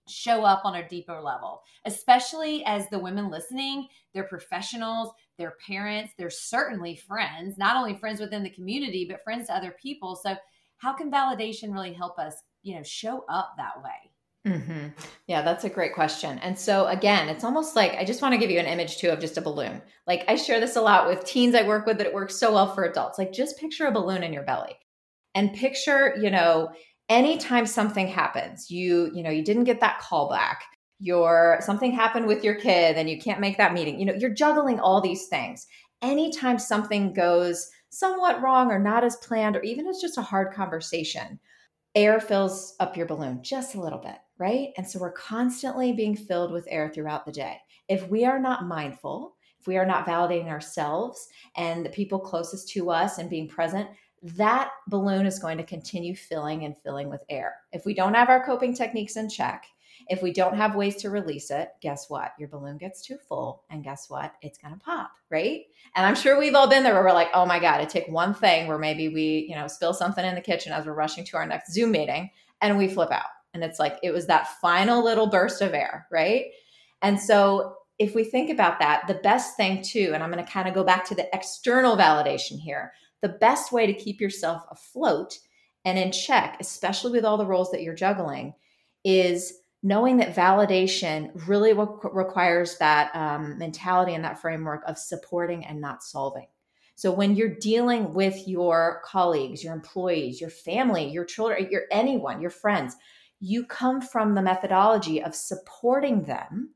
show 0.09 0.43
up 0.43 0.65
on 0.65 0.75
a 0.75 0.87
deeper 0.87 1.21
level, 1.21 1.61
especially 1.85 2.63
as 2.65 2.89
the 2.89 2.99
women 2.99 3.29
listening, 3.29 3.87
they're 4.13 4.23
professionals, 4.23 5.11
they're 5.37 5.57
parents, 5.65 6.13
they're 6.17 6.29
certainly 6.29 6.95
friends, 6.95 7.57
not 7.57 7.77
only 7.77 7.95
friends 7.95 8.19
within 8.19 8.43
the 8.43 8.49
community, 8.49 9.07
but 9.09 9.23
friends 9.23 9.47
to 9.47 9.55
other 9.55 9.75
people. 9.81 10.15
So, 10.15 10.35
how 10.77 10.93
can 10.93 11.11
validation 11.11 11.73
really 11.73 11.93
help 11.93 12.17
us, 12.17 12.35
you 12.63 12.75
know, 12.75 12.83
show 12.83 13.25
up 13.29 13.53
that 13.57 13.81
way? 13.83 14.11
Mm-hmm. 14.47 14.87
Yeah, 15.27 15.41
that's 15.41 15.65
a 15.65 15.69
great 15.69 15.93
question. 15.93 16.39
And 16.39 16.57
so, 16.57 16.87
again, 16.87 17.27
it's 17.27 17.43
almost 17.43 17.75
like 17.75 17.93
I 17.95 18.05
just 18.05 18.21
want 18.21 18.33
to 18.33 18.39
give 18.39 18.49
you 18.49 18.59
an 18.59 18.65
image 18.65 18.97
too 18.97 19.09
of 19.09 19.19
just 19.19 19.37
a 19.37 19.41
balloon. 19.41 19.81
Like, 20.07 20.23
I 20.29 20.35
share 20.35 20.59
this 20.59 20.77
a 20.77 20.81
lot 20.81 21.07
with 21.07 21.25
teens 21.25 21.55
I 21.55 21.67
work 21.67 21.85
with, 21.85 21.97
that 21.97 22.07
it 22.07 22.13
works 22.13 22.39
so 22.39 22.53
well 22.53 22.73
for 22.73 22.83
adults. 22.83 23.19
Like, 23.19 23.33
just 23.33 23.59
picture 23.59 23.87
a 23.87 23.91
balloon 23.91 24.23
in 24.23 24.31
your 24.31 24.43
belly 24.43 24.77
and 25.35 25.53
picture, 25.53 26.15
you 26.21 26.31
know, 26.31 26.69
anytime 27.09 27.65
something 27.65 28.07
happens, 28.07 28.71
you, 28.71 29.11
you 29.13 29.23
know, 29.23 29.29
you 29.29 29.43
didn't 29.43 29.65
get 29.65 29.81
that 29.81 29.99
call 29.99 30.29
back, 30.29 30.63
your 30.99 31.57
something 31.61 31.91
happened 31.91 32.27
with 32.27 32.43
your 32.43 32.55
kid 32.55 32.97
and 32.97 33.09
you 33.09 33.19
can't 33.19 33.41
make 33.41 33.57
that 33.57 33.73
meeting. 33.73 33.99
You 33.99 34.05
know, 34.05 34.13
you're 34.13 34.33
juggling 34.33 34.79
all 34.79 35.01
these 35.01 35.27
things. 35.27 35.67
Anytime 36.01 36.59
something 36.59 37.13
goes 37.13 37.69
somewhat 37.89 38.41
wrong 38.41 38.71
or 38.71 38.79
not 38.79 39.03
as 39.03 39.17
planned, 39.17 39.57
or 39.57 39.63
even 39.63 39.87
it's 39.87 40.01
just 40.01 40.17
a 40.17 40.21
hard 40.21 40.53
conversation, 40.53 41.39
air 41.93 42.19
fills 42.19 42.75
up 42.79 42.95
your 42.95 43.05
balloon 43.05 43.41
just 43.41 43.75
a 43.75 43.81
little 43.81 43.99
bit, 43.99 44.15
right? 44.39 44.69
And 44.77 44.89
so 44.89 44.99
we're 44.99 45.11
constantly 45.11 45.93
being 45.93 46.15
filled 46.15 46.51
with 46.51 46.67
air 46.69 46.89
throughout 46.89 47.25
the 47.25 47.31
day. 47.31 47.57
If 47.87 48.07
we 48.07 48.25
are 48.25 48.39
not 48.39 48.65
mindful, 48.65 49.35
if 49.59 49.67
we 49.67 49.77
are 49.77 49.85
not 49.85 50.07
validating 50.07 50.47
ourselves 50.47 51.27
and 51.57 51.85
the 51.85 51.89
people 51.89 52.19
closest 52.19 52.69
to 52.69 52.89
us 52.89 53.17
and 53.17 53.29
being 53.29 53.47
present, 53.47 53.89
that 54.21 54.71
balloon 54.87 55.25
is 55.25 55.39
going 55.39 55.57
to 55.57 55.63
continue 55.63 56.15
filling 56.15 56.65
and 56.65 56.75
filling 56.83 57.09
with 57.09 57.23
air. 57.29 57.55
If 57.71 57.85
we 57.85 57.93
don't 57.93 58.13
have 58.13 58.29
our 58.29 58.43
coping 58.45 58.73
techniques 58.73 59.17
in 59.17 59.29
check, 59.29 59.65
if 60.07 60.21
we 60.23 60.31
don't 60.31 60.55
have 60.55 60.75
ways 60.75 60.95
to 60.97 61.09
release 61.09 61.51
it, 61.51 61.69
guess 61.81 62.09
what? 62.09 62.33
Your 62.39 62.47
balloon 62.47 62.77
gets 62.77 63.01
too 63.01 63.17
full, 63.17 63.63
and 63.69 63.83
guess 63.83 64.09
what? 64.09 64.33
It's 64.41 64.57
going 64.57 64.73
to 64.73 64.79
pop, 64.79 65.11
right? 65.29 65.65
And 65.95 66.05
I'm 66.05 66.15
sure 66.15 66.39
we've 66.39 66.55
all 66.55 66.69
been 66.69 66.83
there 66.83 66.93
where 66.93 67.03
we're 67.03 67.13
like, 67.13 67.29
oh 67.33 67.45
my 67.45 67.59
God, 67.59 67.81
it 67.81 67.89
take 67.89 68.07
one 68.07 68.33
thing 68.33 68.67
where 68.67 68.77
maybe 68.77 69.09
we, 69.09 69.45
you 69.49 69.55
know, 69.55 69.67
spill 69.67 69.93
something 69.93 70.25
in 70.25 70.35
the 70.35 70.41
kitchen 70.41 70.71
as 70.73 70.85
we're 70.85 70.93
rushing 70.93 71.25
to 71.25 71.37
our 71.37 71.45
next 71.45 71.73
Zoom 71.73 71.91
meeting 71.91 72.29
and 72.61 72.77
we 72.77 72.87
flip 72.87 73.11
out. 73.11 73.29
And 73.53 73.63
it's 73.63 73.79
like, 73.79 73.97
it 74.03 74.11
was 74.11 74.27
that 74.27 74.59
final 74.61 75.03
little 75.03 75.27
burst 75.27 75.61
of 75.61 75.73
air, 75.73 76.07
right? 76.11 76.45
And 77.01 77.19
so 77.19 77.75
if 77.97 78.15
we 78.15 78.23
think 78.23 78.49
about 78.49 78.79
that, 78.79 79.07
the 79.07 79.15
best 79.15 79.57
thing 79.57 79.81
too, 79.81 80.11
and 80.13 80.23
I'm 80.23 80.31
going 80.31 80.43
to 80.43 80.51
kind 80.51 80.67
of 80.67 80.73
go 80.73 80.83
back 80.83 81.05
to 81.05 81.15
the 81.15 81.27
external 81.35 81.97
validation 81.97 82.59
here 82.59 82.93
the 83.21 83.29
best 83.29 83.71
way 83.71 83.85
to 83.85 83.93
keep 83.93 84.21
yourself 84.21 84.63
afloat 84.71 85.37
and 85.85 85.97
in 85.97 86.11
check, 86.11 86.57
especially 86.59 87.11
with 87.11 87.25
all 87.25 87.37
the 87.37 87.45
roles 87.45 87.71
that 87.71 87.81
you're 87.81 87.95
juggling, 87.95 88.53
is 89.03 89.53
knowing 89.81 90.17
that 90.17 90.35
validation 90.35 91.31
really 91.47 91.73
requires 91.73 92.77
that 92.77 93.15
um, 93.15 93.57
mentality 93.57 94.13
and 94.13 94.23
that 94.23 94.39
framework 94.39 94.83
of 94.87 94.97
supporting 94.97 95.65
and 95.65 95.79
not 95.79 96.03
solving. 96.03 96.47
So 96.95 97.13
when 97.13 97.37
you're 97.37 97.55
dealing 97.55 98.13
with 98.13 98.45
your 98.45 99.01
colleagues, 99.05 99.63
your 99.63 99.73
employees, 99.73 100.41
your 100.41 100.49
family, 100.49 101.09
your 101.09 101.23
children, 101.23 101.69
your 101.71 101.83
anyone, 101.91 102.41
your 102.41 102.49
friends, 102.49 102.97
you 103.39 103.65
come 103.65 104.01
from 104.01 104.35
the 104.35 104.41
methodology 104.41 105.21
of 105.21 105.35
supporting 105.35 106.23
them 106.23 106.73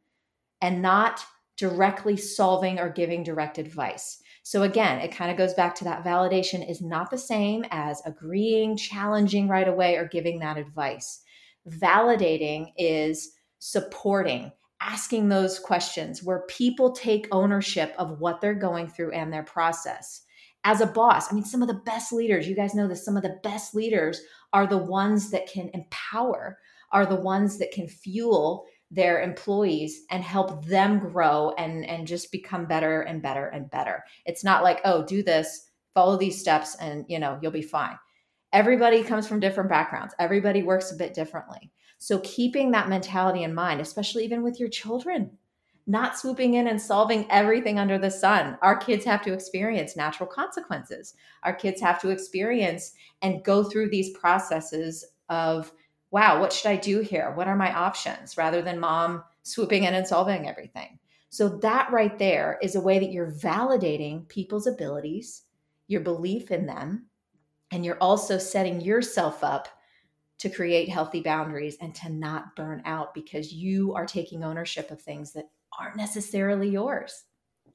and 0.62 0.82
not 0.82 1.26
directly 1.58 2.18
solving 2.18 2.80
or 2.80 2.90
giving 2.90 3.24
direct 3.24 3.58
advice. 3.58 4.22
So 4.44 4.64
again, 4.64 5.00
it 5.00 5.16
kind 5.16 5.32
of 5.32 5.38
goes 5.38 5.54
back 5.54 5.76
to 5.76 5.84
that 5.86 6.04
validation 6.04 6.68
is 6.70 6.82
not 6.82 7.12
the 7.12 7.18
same 7.18 7.64
as 7.72 8.02
agreeing, 8.06 8.76
challenging 8.76 9.48
right 9.48 9.68
away, 9.68 9.96
or 9.96 10.08
giving 10.08 10.40
that 10.40 10.58
advice. 10.58 11.22
Validating 11.70 12.74
is 12.78 13.34
supporting, 13.60 14.52
asking 14.82 15.30
those 15.30 15.60
questions 15.60 16.24
where 16.24 16.46
people 16.50 16.92
take 16.92 17.28
ownership 17.32 17.94
of 17.98 18.20
what 18.20 18.42
they're 18.42 18.54
going 18.54 18.88
through 18.88 19.12
and 19.12 19.32
their 19.32 19.44
process. 19.44 20.23
As 20.66 20.82
a 20.82 20.88
boss, 20.88 21.32
I 21.32 21.36
mean, 21.36 21.44
some 21.44 21.62
of 21.62 21.68
the 21.68 21.74
best 21.74 22.14
leaders, 22.14 22.48
you 22.48 22.56
guys 22.56 22.74
know 22.74 22.88
this, 22.88 23.04
some 23.04 23.18
of 23.18 23.24
the 23.24 23.40
best 23.44 23.76
leaders 23.76 24.22
are 24.54 24.66
the 24.66 24.78
ones 24.78 25.30
that 25.32 25.48
can 25.48 25.70
empower, 25.74 26.58
are 26.92 27.06
the 27.06 27.16
ones 27.16 27.58
that 27.58 27.72
can 27.72 27.88
fuel 27.88 28.66
their 28.94 29.22
employees 29.22 30.02
and 30.12 30.24
help 30.24 30.66
them 30.66 31.00
grow 31.00 31.52
and 31.58 31.84
and 31.86 32.06
just 32.06 32.32
become 32.32 32.68
better 32.68 33.02
and 33.02 33.24
better 33.24 33.48
and 33.48 33.70
better. 33.72 34.04
It's 34.26 34.44
not 34.44 34.62
like 34.62 34.82
oh 34.86 35.04
do 35.04 35.24
this 35.24 35.72
follow 35.96 36.16
these 36.18 36.40
steps 36.40 36.76
and 36.76 37.04
you 37.08 37.18
know 37.18 37.40
you'll 37.42 37.52
be 37.52 37.64
fine. 37.64 37.98
Everybody 38.52 39.04
comes 39.04 39.28
from 39.28 39.40
different 39.40 39.70
backgrounds. 39.70 40.14
Everybody 40.20 40.62
works 40.62 40.92
a 40.92 40.96
bit 40.96 41.16
differently. 41.16 41.72
So 41.98 42.20
keeping 42.20 42.72
that 42.72 42.90
mentality 42.90 43.44
in 43.44 43.56
mind 43.56 43.82
especially 43.82 44.26
even 44.26 44.44
with 44.44 44.60
your 44.60 44.70
children 44.70 45.38
not 45.86 46.18
swooping 46.18 46.54
in 46.54 46.68
and 46.68 46.82
solving 46.82 47.30
everything 47.30 47.78
under 47.78 47.98
the 47.98 48.12
sun 48.12 48.58
our 48.62 48.76
kids 48.76 49.04
have 49.04 49.22
to 49.22 49.34
experience 49.34 49.98
natural 49.98 50.28
consequences 50.28 51.16
our 51.44 51.54
kids 51.54 51.82
have 51.82 52.00
to 52.02 52.10
experience 52.10 52.94
and 53.22 53.44
go 53.44 53.64
through 53.64 53.90
these 53.90 54.12
processes 54.18 55.06
of 55.30 55.72
wow, 56.14 56.40
what 56.40 56.54
should 56.54 56.70
I 56.70 56.76
do 56.76 57.00
here? 57.00 57.34
What 57.34 57.48
are 57.48 57.56
my 57.56 57.74
options? 57.74 58.38
Rather 58.38 58.62
than 58.62 58.80
mom 58.80 59.24
swooping 59.42 59.84
in 59.84 59.96
and 59.96 60.08
solving 60.08 60.48
everything. 60.48 61.00
So, 61.30 61.58
that 61.64 61.92
right 61.92 62.18
there 62.20 62.60
is 62.62 62.76
a 62.76 62.82
way 62.82 63.00
that 63.00 63.12
you're 63.12 63.32
validating 63.32 64.28
people's 64.30 64.68
abilities, 64.68 65.42
your 65.88 66.02
belief 66.02 66.52
in 66.52 66.68
them, 66.68 67.08
and 67.72 67.84
you're 67.84 67.98
also 67.98 68.38
setting 68.38 68.80
yourself 68.80 69.44
up 69.44 69.68
to 70.38 70.50
create 70.50 70.88
healthy 70.88 71.22
boundaries 71.22 71.78
and 71.82 71.96
to 71.96 72.10
not 72.10 72.56
burn 72.56 72.84
out 72.86 73.16
because 73.16 73.52
you 73.52 73.96
are 73.96 74.06
taking 74.06 74.44
ownership 74.44 74.92
of 74.92 75.02
things 75.02 75.34
that 75.34 75.50
aren't 75.80 75.98
necessarily 75.98 76.70
yours. 76.70 77.24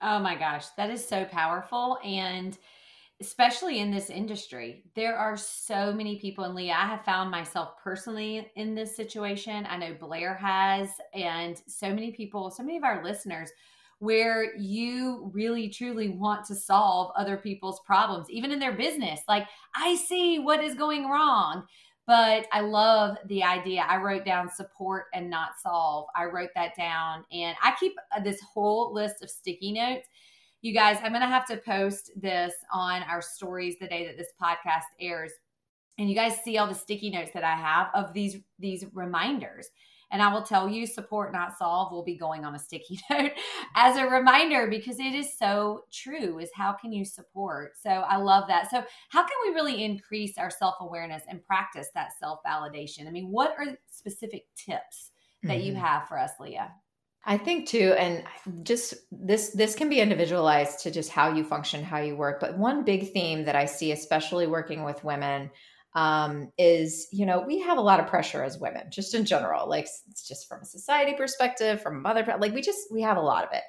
Oh 0.00 0.18
my 0.18 0.36
gosh, 0.36 0.66
that 0.76 0.90
is 0.90 1.06
so 1.06 1.24
powerful. 1.24 1.98
And 2.04 2.56
especially 3.20 3.80
in 3.80 3.90
this 3.90 4.10
industry. 4.10 4.84
There 4.94 5.16
are 5.16 5.36
so 5.36 5.92
many 5.92 6.20
people, 6.20 6.44
and 6.44 6.54
Leah, 6.54 6.76
I 6.78 6.86
have 6.86 7.04
found 7.04 7.30
myself 7.30 7.70
personally 7.82 8.48
in 8.54 8.74
this 8.74 8.94
situation. 8.94 9.66
I 9.68 9.76
know 9.76 9.96
Blair 9.98 10.34
has, 10.34 10.90
and 11.14 11.60
so 11.66 11.88
many 11.88 12.12
people, 12.12 12.50
so 12.50 12.62
many 12.62 12.76
of 12.76 12.84
our 12.84 13.02
listeners, 13.02 13.50
where 13.98 14.54
you 14.56 15.32
really 15.34 15.68
truly 15.68 16.10
want 16.10 16.44
to 16.46 16.54
solve 16.54 17.10
other 17.16 17.36
people's 17.36 17.80
problems, 17.80 18.30
even 18.30 18.52
in 18.52 18.60
their 18.60 18.76
business. 18.76 19.20
Like, 19.26 19.48
I 19.74 19.96
see 19.96 20.38
what 20.38 20.62
is 20.62 20.76
going 20.76 21.08
wrong. 21.08 21.64
But 22.08 22.46
I 22.52 22.62
love 22.62 23.16
the 23.26 23.44
idea. 23.44 23.84
I 23.86 23.98
wrote 23.98 24.24
down 24.24 24.50
support 24.50 25.04
and 25.14 25.30
not 25.30 25.50
solve. 25.62 26.06
I 26.16 26.24
wrote 26.24 26.50
that 26.56 26.74
down. 26.76 27.24
And 27.30 27.56
I 27.62 27.74
keep 27.78 27.92
uh, 28.16 28.20
this 28.20 28.40
whole 28.40 28.92
list 28.92 29.22
of 29.22 29.30
sticky 29.30 29.72
notes 29.72 30.08
you 30.60 30.74
guys, 30.74 30.98
I'm 31.02 31.12
going 31.12 31.22
to 31.22 31.28
have 31.28 31.46
to 31.46 31.56
post 31.58 32.10
this 32.16 32.52
on 32.72 33.02
our 33.04 33.22
stories 33.22 33.76
the 33.80 33.86
day 33.86 34.06
that 34.06 34.16
this 34.16 34.32
podcast 34.40 34.86
airs. 35.00 35.32
And 35.98 36.08
you 36.08 36.16
guys 36.16 36.42
see 36.42 36.58
all 36.58 36.66
the 36.66 36.74
sticky 36.74 37.10
notes 37.10 37.30
that 37.34 37.44
I 37.44 37.54
have 37.54 37.88
of 37.94 38.12
these 38.12 38.36
these 38.58 38.84
reminders. 38.92 39.68
And 40.10 40.22
I 40.22 40.32
will 40.32 40.42
tell 40.42 40.68
you, 40.68 40.86
support 40.86 41.32
not 41.32 41.58
solve 41.58 41.92
will 41.92 42.04
be 42.04 42.16
going 42.16 42.44
on 42.44 42.54
a 42.54 42.58
sticky 42.58 43.00
note 43.10 43.32
as 43.74 43.96
a 43.96 44.06
reminder 44.06 44.66
because 44.68 44.98
it 44.98 45.14
is 45.14 45.36
so 45.36 45.82
true. 45.92 46.38
Is 46.38 46.50
how 46.54 46.72
can 46.72 46.92
you 46.92 47.04
support? 47.04 47.72
So 47.82 47.90
I 47.90 48.16
love 48.16 48.44
that. 48.48 48.70
So 48.70 48.82
how 49.10 49.22
can 49.22 49.36
we 49.46 49.54
really 49.54 49.84
increase 49.84 50.38
our 50.38 50.50
self 50.50 50.76
awareness 50.80 51.22
and 51.28 51.44
practice 51.44 51.88
that 51.94 52.10
self 52.18 52.40
validation? 52.46 53.06
I 53.06 53.10
mean, 53.10 53.30
what 53.30 53.54
are 53.58 53.66
specific 53.90 54.46
tips 54.56 55.10
that 55.42 55.58
mm-hmm. 55.58 55.66
you 55.66 55.74
have 55.74 56.08
for 56.08 56.18
us, 56.18 56.30
Leah? 56.40 56.72
I 57.24 57.36
think 57.36 57.68
too, 57.68 57.94
and 57.98 58.24
just 58.62 58.94
this 59.12 59.50
this 59.50 59.74
can 59.74 59.90
be 59.90 60.00
individualized 60.00 60.80
to 60.80 60.90
just 60.90 61.10
how 61.10 61.34
you 61.34 61.44
function, 61.44 61.84
how 61.84 61.98
you 61.98 62.16
work. 62.16 62.40
But 62.40 62.56
one 62.56 62.84
big 62.84 63.12
theme 63.12 63.44
that 63.44 63.56
I 63.56 63.66
see, 63.66 63.92
especially 63.92 64.46
working 64.46 64.82
with 64.82 65.04
women, 65.04 65.50
um, 65.94 66.52
is 66.58 67.08
you 67.12 67.24
know 67.24 67.40
we 67.40 67.58
have 67.60 67.78
a 67.78 67.82
lot 67.82 68.00
of 68.00 68.06
pressure 68.06 68.42
as 68.42 68.58
women 68.58 68.84
just 68.90 69.14
in 69.14 69.24
general 69.24 69.68
like 69.68 69.88
it's 70.08 70.26
just 70.26 70.48
from 70.48 70.60
a 70.60 70.66
society 70.66 71.14
perspective 71.14 71.80
from 71.82 71.96
a 71.96 72.00
mother 72.00 72.24
like 72.38 72.54
we 72.54 72.60
just 72.60 72.92
we 72.92 73.02
have 73.02 73.16
a 73.16 73.22
lot 73.22 73.44
of 73.44 73.50
it. 73.52 73.62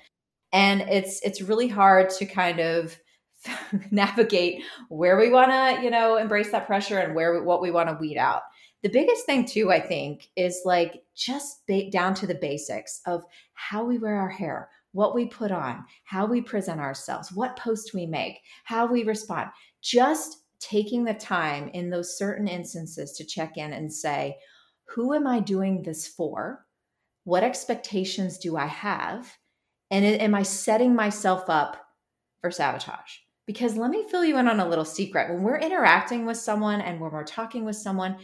And 0.52 0.82
it's 0.82 1.22
it's 1.22 1.42
really 1.42 1.68
hard 1.68 2.10
to 2.12 2.26
kind 2.26 2.60
of 2.60 2.98
navigate 3.92 4.64
where 4.90 5.18
we 5.18 5.30
want 5.30 5.52
to 5.52 5.84
you 5.84 5.90
know 5.90 6.18
embrace 6.18 6.52
that 6.52 6.68
pressure 6.68 7.00
and 7.00 7.16
where 7.16 7.42
what 7.44 7.62
we 7.62 7.72
want 7.72 7.90
to 7.90 7.98
weed 8.00 8.18
out. 8.18 8.42
The 8.82 8.90
biggest 8.90 9.26
thing 9.26 9.46
too 9.46 9.72
i 9.72 9.80
think 9.80 10.30
is 10.38 10.62
like 10.64 11.04
just 11.16 11.68
ba- 11.68 11.90
down 11.90 12.14
to 12.16 12.28
the 12.28 12.36
basics 12.36 13.02
of 13.06 13.24
how 13.54 13.84
we 13.84 13.98
wear 13.98 14.16
our 14.16 14.30
hair 14.30 14.70
what 14.94 15.14
we 15.14 15.26
put 15.26 15.52
on 15.52 15.84
how 16.06 16.26
we 16.26 16.42
present 16.42 16.80
ourselves 16.80 17.32
what 17.32 17.58
post 17.58 17.94
we 17.94 18.06
make 18.06 18.40
how 18.64 18.86
we 18.86 19.04
respond. 19.04 19.50
Just 19.82 20.44
taking 20.60 21.04
the 21.04 21.14
time 21.14 21.70
in 21.70 21.90
those 21.90 22.18
certain 22.18 22.48
instances 22.48 23.14
to 23.14 23.26
check 23.26 23.58
in 23.58 23.74
and 23.74 23.92
say, 23.92 24.38
who 24.88 25.14
am 25.14 25.28
I 25.28 25.40
doing 25.40 25.84
this 25.84 26.08
for? 26.08 26.66
What 27.24 27.44
expectations 27.44 28.38
do 28.38 28.58
I 28.58 28.66
have? 28.66 29.38
And 29.92 30.06
am 30.06 30.36
I 30.36 30.44
setting 30.44 30.96
myself 30.96 31.50
up 31.50 31.78
for 32.42 32.52
sabotage? 32.52 33.18
Because 33.46 33.76
let 33.76 33.90
me 33.90 34.06
fill 34.10 34.24
you 34.24 34.38
in 34.38 34.48
on 34.48 34.60
a 34.60 34.68
little 34.68 34.86
secret. 34.86 35.32
When 35.32 35.44
we're 35.44 35.60
interacting 35.60 36.26
with 36.26 36.38
someone 36.38 36.82
and 36.82 37.00
when 37.00 37.12
we're 37.12 37.24
talking 37.24 37.66
with 37.66 37.76
someone, 37.76 38.18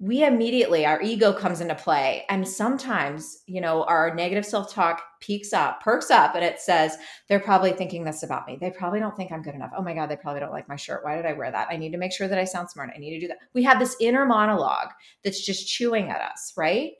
we 0.00 0.24
immediately 0.24 0.86
our 0.86 1.02
ego 1.02 1.32
comes 1.32 1.60
into 1.60 1.74
play. 1.74 2.24
And 2.28 2.46
sometimes 2.46 3.42
you 3.46 3.60
know 3.60 3.82
our 3.84 4.14
negative 4.14 4.46
self-talk 4.46 5.02
peaks 5.20 5.52
up 5.52 5.82
perks 5.82 6.10
up 6.10 6.36
and 6.36 6.44
it 6.44 6.60
says 6.60 6.96
they're 7.28 7.40
probably 7.40 7.72
thinking 7.72 8.04
this 8.04 8.22
about 8.22 8.46
me. 8.46 8.56
They 8.60 8.70
probably 8.70 9.00
don't 9.00 9.16
think 9.16 9.32
i'm 9.32 9.42
good 9.42 9.54
enough. 9.54 9.72
Oh 9.76 9.82
my 9.82 9.94
god 9.94 10.06
they 10.06 10.16
probably 10.16 10.40
don't 10.40 10.52
like 10.52 10.68
my 10.68 10.76
shirt. 10.76 11.04
Why 11.04 11.16
did 11.16 11.26
i 11.26 11.32
wear 11.32 11.50
that? 11.50 11.68
I 11.70 11.76
need 11.76 11.92
to 11.92 11.98
make 11.98 12.12
sure 12.12 12.28
that 12.28 12.38
i 12.38 12.44
sound 12.44 12.70
smart. 12.70 12.90
I 12.94 12.98
need 12.98 13.14
to 13.14 13.20
do 13.20 13.28
that. 13.28 13.38
We 13.54 13.64
have 13.64 13.78
this 13.78 13.96
inner 14.00 14.24
monologue 14.24 14.90
that's 15.24 15.44
just 15.44 15.68
chewing 15.68 16.10
at 16.10 16.20
us 16.20 16.52
right? 16.56 16.92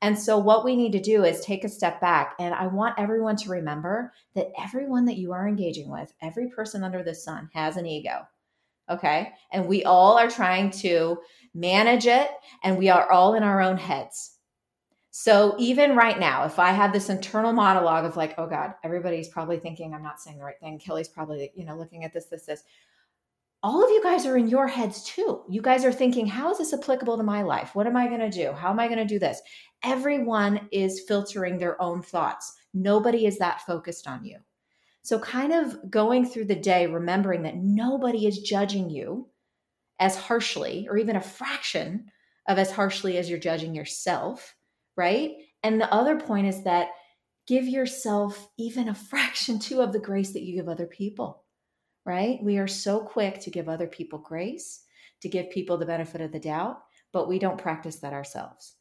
And 0.00 0.18
so 0.18 0.38
what 0.38 0.64
we 0.64 0.76
need 0.76 0.92
to 0.92 1.00
do 1.00 1.24
is 1.24 1.40
take 1.40 1.64
a 1.64 1.68
step 1.68 2.00
back 2.00 2.34
and 2.38 2.54
i 2.54 2.66
want 2.66 2.98
everyone 2.98 3.36
to 3.36 3.50
remember 3.50 4.12
that 4.34 4.50
everyone 4.58 5.04
that 5.06 5.18
you 5.18 5.32
are 5.32 5.48
engaging 5.48 5.90
with 5.90 6.12
every 6.20 6.48
person 6.50 6.84
under 6.84 7.02
the 7.02 7.14
sun 7.14 7.48
has 7.54 7.76
an 7.76 7.86
ego 7.86 8.26
okay 8.90 9.32
and 9.52 9.66
we 9.66 9.84
all 9.84 10.18
are 10.18 10.28
trying 10.28 10.70
to 10.70 11.18
manage 11.54 12.06
it, 12.06 12.28
and 12.64 12.76
we 12.76 12.88
are 12.88 13.10
all 13.10 13.34
in 13.34 13.42
our 13.44 13.60
own 13.62 13.76
heads. 13.76 14.32
So 15.12 15.54
even 15.58 15.94
right 15.94 16.18
now, 16.18 16.44
if 16.44 16.58
I 16.58 16.72
have 16.72 16.92
this 16.92 17.08
internal 17.08 17.52
monologue 17.52 18.04
of 18.04 18.16
like, 18.16 18.34
oh 18.36 18.48
God, 18.48 18.74
everybody's 18.82 19.28
probably 19.28 19.60
thinking 19.60 19.94
I'm 19.94 20.02
not 20.02 20.20
saying 20.20 20.38
the 20.38 20.44
right 20.44 20.58
thing. 20.58 20.80
Kelly's 20.80 21.06
probably, 21.06 21.52
you 21.54 21.64
know, 21.64 21.76
looking 21.76 22.02
at 22.02 22.12
this, 22.12 22.26
this, 22.26 22.46
this. 22.46 22.64
All 23.62 23.84
of 23.84 23.90
you 23.90 24.02
guys 24.02 24.26
are 24.26 24.36
in 24.36 24.48
your 24.48 24.66
heads 24.66 25.04
too. 25.04 25.42
You 25.48 25.62
guys 25.62 25.84
are 25.84 25.92
thinking, 25.92 26.26
how 26.26 26.50
is 26.50 26.58
this 26.58 26.74
applicable 26.74 27.16
to 27.16 27.22
my 27.22 27.42
life? 27.42 27.76
What 27.76 27.86
am 27.86 27.96
I 27.96 28.08
going 28.08 28.28
to 28.28 28.30
do? 28.30 28.50
How 28.52 28.70
am 28.70 28.80
I 28.80 28.88
going 28.88 28.98
to 28.98 29.04
do 29.04 29.20
this? 29.20 29.40
Everyone 29.84 30.68
is 30.72 31.04
filtering 31.06 31.58
their 31.58 31.80
own 31.80 32.02
thoughts. 32.02 32.52
Nobody 32.74 33.26
is 33.26 33.38
that 33.38 33.62
focused 33.62 34.08
on 34.08 34.24
you. 34.24 34.38
So, 35.04 35.18
kind 35.18 35.52
of 35.52 35.90
going 35.90 36.24
through 36.24 36.46
the 36.46 36.54
day, 36.54 36.86
remembering 36.86 37.42
that 37.42 37.58
nobody 37.58 38.26
is 38.26 38.38
judging 38.38 38.88
you 38.88 39.28
as 40.00 40.16
harshly 40.16 40.88
or 40.88 40.96
even 40.96 41.16
a 41.16 41.20
fraction 41.20 42.06
of 42.48 42.58
as 42.58 42.70
harshly 42.70 43.18
as 43.18 43.28
you're 43.28 43.38
judging 43.38 43.74
yourself, 43.74 44.54
right? 44.96 45.32
And 45.62 45.78
the 45.78 45.92
other 45.92 46.18
point 46.18 46.46
is 46.46 46.64
that 46.64 46.88
give 47.46 47.68
yourself 47.68 48.48
even 48.58 48.88
a 48.88 48.94
fraction 49.10 49.58
too 49.58 49.82
of 49.82 49.92
the 49.92 49.98
grace 49.98 50.32
that 50.32 50.42
you 50.42 50.56
give 50.56 50.70
other 50.70 50.86
people, 50.86 51.44
right? 52.06 52.42
We 52.42 52.56
are 52.56 52.66
so 52.66 53.00
quick 53.00 53.40
to 53.40 53.50
give 53.50 53.68
other 53.68 53.86
people 53.86 54.18
grace, 54.18 54.84
to 55.20 55.28
give 55.28 55.50
people 55.50 55.76
the 55.76 55.84
benefit 55.84 56.22
of 56.22 56.32
the 56.32 56.40
doubt, 56.40 56.78
but 57.12 57.28
we 57.28 57.38
don't 57.38 57.58
practice 57.58 57.96
that 57.96 58.14
ourselves. 58.14 58.76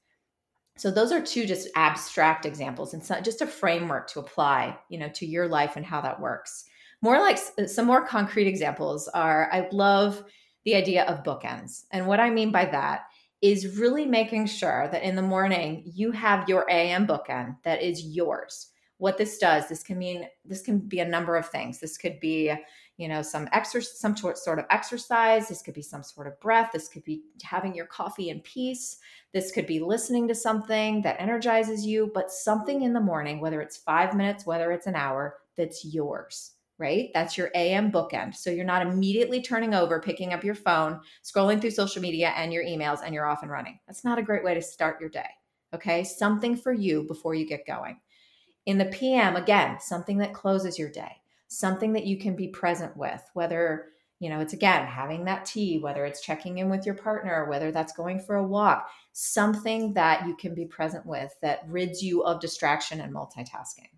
So 0.75 0.89
those 0.89 1.11
are 1.11 1.21
two 1.21 1.45
just 1.45 1.69
abstract 1.75 2.45
examples 2.45 2.93
and 2.93 3.03
so, 3.03 3.21
just 3.21 3.41
a 3.41 3.47
framework 3.47 4.09
to 4.09 4.19
apply, 4.19 4.77
you 4.89 4.97
know, 4.97 5.09
to 5.09 5.25
your 5.25 5.47
life 5.47 5.75
and 5.75 5.85
how 5.85 6.01
that 6.01 6.19
works. 6.19 6.65
More 7.01 7.19
like 7.19 7.37
uh, 7.59 7.67
some 7.67 7.85
more 7.85 8.05
concrete 8.05 8.47
examples 8.47 9.07
are 9.09 9.49
I 9.51 9.67
love 9.71 10.23
the 10.65 10.75
idea 10.75 11.03
of 11.05 11.23
bookends. 11.23 11.83
And 11.91 12.07
what 12.07 12.19
I 12.19 12.29
mean 12.29 12.51
by 12.51 12.65
that 12.65 13.03
is 13.41 13.77
really 13.77 14.05
making 14.05 14.45
sure 14.45 14.87
that 14.91 15.03
in 15.03 15.15
the 15.15 15.21
morning 15.21 15.83
you 15.85 16.11
have 16.11 16.47
your 16.47 16.69
AM 16.69 17.05
bookend 17.05 17.57
that 17.63 17.81
is 17.83 18.01
yours. 18.05 18.69
What 19.03 19.17
this 19.17 19.37
does, 19.37 19.67
this 19.67 19.83
can 19.83 19.97
mean 19.97 20.29
this 20.45 20.61
can 20.61 20.79
be 20.79 21.01
a 21.01 21.05
number 21.05 21.35
of 21.35 21.49
things. 21.49 21.77
This 21.77 21.97
could 21.97 22.21
be, 22.21 22.53
you 22.95 23.09
know, 23.09 23.21
some 23.21 23.49
exercise, 23.51 23.99
some 23.99 24.15
sort 24.15 24.59
of 24.59 24.65
exercise. 24.69 25.49
This 25.49 25.61
could 25.61 25.73
be 25.73 25.81
some 25.81 26.03
sort 26.03 26.25
of 26.25 26.39
breath. 26.39 26.69
This 26.71 26.87
could 26.87 27.03
be 27.03 27.23
having 27.43 27.75
your 27.75 27.85
coffee 27.85 28.29
in 28.29 28.39
peace. 28.39 28.99
This 29.33 29.51
could 29.51 29.67
be 29.67 29.81
listening 29.81 30.25
to 30.29 30.33
something 30.35 31.01
that 31.01 31.19
energizes 31.19 31.85
you, 31.85 32.11
but 32.13 32.31
something 32.31 32.83
in 32.83 32.93
the 32.93 33.01
morning, 33.01 33.41
whether 33.41 33.59
it's 33.59 33.75
five 33.75 34.15
minutes, 34.15 34.45
whether 34.45 34.71
it's 34.71 34.87
an 34.87 34.95
hour, 34.95 35.35
that's 35.57 35.83
yours 35.83 36.51
right? 36.79 37.11
That's 37.13 37.37
your 37.37 37.51
AM 37.55 37.91
bookend. 37.91 38.35
So 38.35 38.49
you're 38.49 38.65
not 38.65 38.81
immediately 38.81 39.41
turning 39.41 39.73
over, 39.73 40.01
picking 40.01 40.33
up 40.33 40.43
your 40.43 40.55
phone, 40.55 40.99
scrolling 41.23 41.61
through 41.61 41.71
social 41.71 42.01
media 42.01 42.33
and 42.35 42.51
your 42.51 42.63
emails, 42.63 43.01
and 43.05 43.13
you're 43.13 43.27
off 43.27 43.43
and 43.43 43.51
running. 43.51 43.79
That's 43.85 44.03
not 44.03 44.17
a 44.17 44.23
great 44.23 44.43
way 44.43 44.53
to 44.55 44.61
start 44.61 44.99
your 44.99 45.09
day. 45.09 45.29
Okay. 45.73 46.03
Something 46.03 46.55
for 46.55 46.73
you 46.73 47.03
before 47.03 47.35
you 47.35 47.45
get 47.45 47.67
going. 47.67 47.99
In 48.65 48.77
the 48.77 48.85
PM, 48.85 49.35
again, 49.35 49.79
something 49.79 50.19
that 50.19 50.33
closes 50.33 50.79
your 50.79 50.89
day, 50.89 51.17
something 51.47 51.93
that 51.93 52.05
you 52.05 52.17
can 52.17 52.35
be 52.35 52.47
present 52.47 52.95
with, 52.95 53.21
whether 53.33 53.87
you 54.23 54.29
know, 54.29 54.39
it's 54.39 54.53
again 54.53 54.87
having 54.87 55.25
that 55.25 55.45
tea, 55.45 55.79
whether 55.79 56.05
it's 56.05 56.21
checking 56.21 56.59
in 56.59 56.69
with 56.69 56.85
your 56.85 56.95
partner, 56.95 57.49
whether 57.49 57.73
that's 57.73 57.91
going 57.91 58.21
for 58.21 58.37
a 58.37 58.47
walk, 58.47 58.89
something 59.11 59.93
that 59.95 60.25
you 60.25 60.33
can 60.37 60.55
be 60.55 60.65
present 60.65 61.05
with 61.05 61.35
that 61.41 61.59
rids 61.67 62.01
you 62.01 62.23
of 62.23 62.39
distraction 62.39 63.01
and 63.01 63.13
multitasking. 63.13 63.89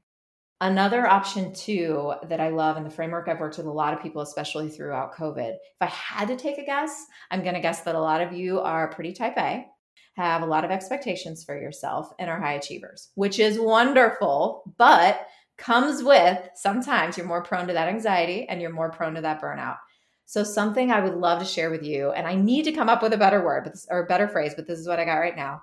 Another 0.61 1.05
option 1.05 1.53
too 1.53 2.13
that 2.27 2.39
I 2.39 2.49
love 2.49 2.75
in 2.75 2.83
the 2.83 2.89
framework 2.89 3.27
I've 3.27 3.39
worked 3.39 3.57
with 3.57 3.67
a 3.67 3.71
lot 3.71 3.93
of 3.93 4.01
people, 4.01 4.23
especially 4.23 4.67
throughout 4.67 5.13
COVID. 5.13 5.51
If 5.51 5.81
I 5.81 5.85
had 5.85 6.29
to 6.29 6.37
take 6.37 6.57
a 6.57 6.65
guess, 6.65 7.05
I'm 7.29 7.43
going 7.43 7.53
to 7.53 7.61
guess 7.61 7.81
that 7.81 7.93
a 7.93 7.99
lot 7.99 8.21
of 8.21 8.33
you 8.33 8.61
are 8.61 8.87
pretty 8.87 9.13
type 9.13 9.37
A, 9.37 9.67
have 10.15 10.41
a 10.41 10.47
lot 10.47 10.63
of 10.63 10.71
expectations 10.71 11.43
for 11.43 11.59
yourself, 11.59 12.11
and 12.19 12.29
are 12.29 12.39
high 12.39 12.53
achievers, 12.53 13.09
which 13.15 13.39
is 13.39 13.59
wonderful, 13.59 14.63
but 14.77 15.27
comes 15.57 16.03
with 16.03 16.39
sometimes 16.55 17.17
you're 17.17 17.25
more 17.25 17.43
prone 17.43 17.67
to 17.67 17.73
that 17.73 17.87
anxiety 17.87 18.45
and 18.49 18.61
you're 18.61 18.73
more 18.73 18.91
prone 18.91 19.15
to 19.15 19.21
that 19.21 19.41
burnout. 19.41 19.77
So, 20.25 20.43
something 20.43 20.91
I 20.91 21.01
would 21.01 21.15
love 21.15 21.39
to 21.39 21.45
share 21.45 21.69
with 21.69 21.83
you, 21.83 22.11
and 22.11 22.25
I 22.27 22.35
need 22.35 22.63
to 22.63 22.71
come 22.71 22.89
up 22.89 23.03
with 23.03 23.13
a 23.13 23.17
better 23.17 23.43
word 23.43 23.71
or 23.89 23.99
a 23.99 24.07
better 24.07 24.27
phrase, 24.27 24.53
but 24.55 24.67
this 24.67 24.79
is 24.79 24.87
what 24.87 24.99
I 24.99 25.05
got 25.05 25.19
right 25.19 25.35
now. 25.35 25.61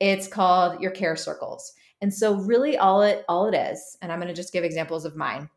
It's 0.00 0.28
called 0.28 0.80
your 0.80 0.92
care 0.92 1.16
circles. 1.16 1.72
And 2.00 2.12
so 2.12 2.34
really 2.34 2.76
all 2.76 3.02
it 3.02 3.24
all 3.28 3.46
it 3.46 3.56
is, 3.56 3.96
and 4.02 4.12
I'm 4.12 4.18
going 4.18 4.28
to 4.28 4.34
just 4.34 4.52
give 4.52 4.64
examples 4.64 5.04
of 5.04 5.16
mine. 5.16 5.48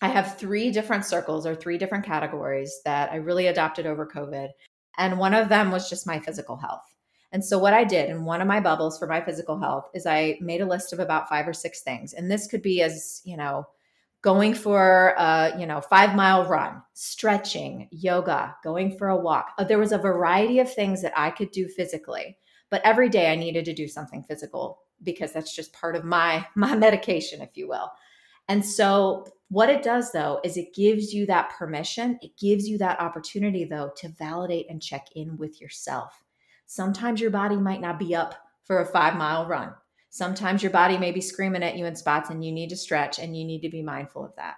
I 0.00 0.08
have 0.08 0.36
three 0.36 0.72
different 0.72 1.04
circles 1.04 1.46
or 1.46 1.54
three 1.54 1.78
different 1.78 2.04
categories 2.04 2.80
that 2.84 3.12
I 3.12 3.16
really 3.16 3.46
adopted 3.46 3.86
over 3.86 4.04
COVID. 4.04 4.48
And 4.98 5.18
one 5.18 5.32
of 5.32 5.48
them 5.48 5.70
was 5.70 5.88
just 5.88 6.08
my 6.08 6.18
physical 6.18 6.56
health. 6.56 6.82
And 7.32 7.44
so 7.44 7.58
what 7.58 7.74
I 7.74 7.84
did 7.84 8.10
in 8.10 8.24
one 8.24 8.40
of 8.40 8.46
my 8.46 8.60
bubbles 8.60 8.98
for 8.98 9.06
my 9.06 9.20
physical 9.20 9.58
health 9.58 9.88
is 9.94 10.06
I 10.06 10.38
made 10.40 10.60
a 10.60 10.66
list 10.66 10.92
of 10.92 10.98
about 10.98 11.28
five 11.28 11.48
or 11.48 11.54
six 11.54 11.80
things. 11.80 12.12
And 12.12 12.30
this 12.30 12.46
could 12.46 12.62
be 12.62 12.82
as, 12.82 13.22
you 13.24 13.36
know, 13.36 13.66
going 14.20 14.54
for 14.54 15.14
a, 15.18 15.58
you 15.58 15.66
know, 15.66 15.82
5-mile 15.90 16.46
run, 16.46 16.82
stretching, 16.92 17.88
yoga, 17.90 18.54
going 18.62 18.96
for 18.96 19.08
a 19.08 19.16
walk. 19.16 19.52
Uh, 19.58 19.64
there 19.64 19.78
was 19.78 19.92
a 19.92 19.98
variety 19.98 20.60
of 20.60 20.72
things 20.72 21.02
that 21.02 21.18
I 21.18 21.30
could 21.30 21.50
do 21.50 21.66
physically, 21.66 22.36
but 22.70 22.82
every 22.84 23.08
day 23.08 23.32
I 23.32 23.36
needed 23.36 23.64
to 23.64 23.74
do 23.74 23.88
something 23.88 24.22
physical 24.22 24.82
because 25.02 25.32
that's 25.32 25.54
just 25.54 25.72
part 25.72 25.96
of 25.96 26.04
my 26.04 26.46
my 26.54 26.74
medication 26.74 27.40
if 27.40 27.50
you 27.54 27.68
will 27.68 27.90
and 28.48 28.64
so 28.64 29.26
what 29.48 29.68
it 29.68 29.82
does 29.82 30.12
though 30.12 30.40
is 30.44 30.56
it 30.56 30.74
gives 30.74 31.12
you 31.12 31.26
that 31.26 31.50
permission 31.50 32.18
it 32.22 32.36
gives 32.38 32.68
you 32.68 32.78
that 32.78 33.00
opportunity 33.00 33.64
though 33.64 33.90
to 33.96 34.08
validate 34.08 34.66
and 34.68 34.82
check 34.82 35.06
in 35.14 35.36
with 35.36 35.60
yourself 35.60 36.24
sometimes 36.66 37.20
your 37.20 37.30
body 37.30 37.56
might 37.56 37.80
not 37.80 37.98
be 37.98 38.14
up 38.14 38.34
for 38.64 38.80
a 38.80 38.86
5 38.86 39.16
mile 39.16 39.46
run. 39.46 39.72
Sometimes 40.10 40.62
your 40.62 40.72
body 40.72 40.98
may 40.98 41.10
be 41.10 41.20
screaming 41.20 41.62
at 41.62 41.76
you 41.76 41.86
in 41.86 41.96
spots 41.96 42.30
and 42.30 42.44
you 42.44 42.52
need 42.52 42.68
to 42.70 42.76
stretch 42.76 43.18
and 43.18 43.36
you 43.36 43.44
need 43.44 43.62
to 43.62 43.70
be 43.70 43.82
mindful 43.82 44.24
of 44.24 44.36
that. 44.36 44.56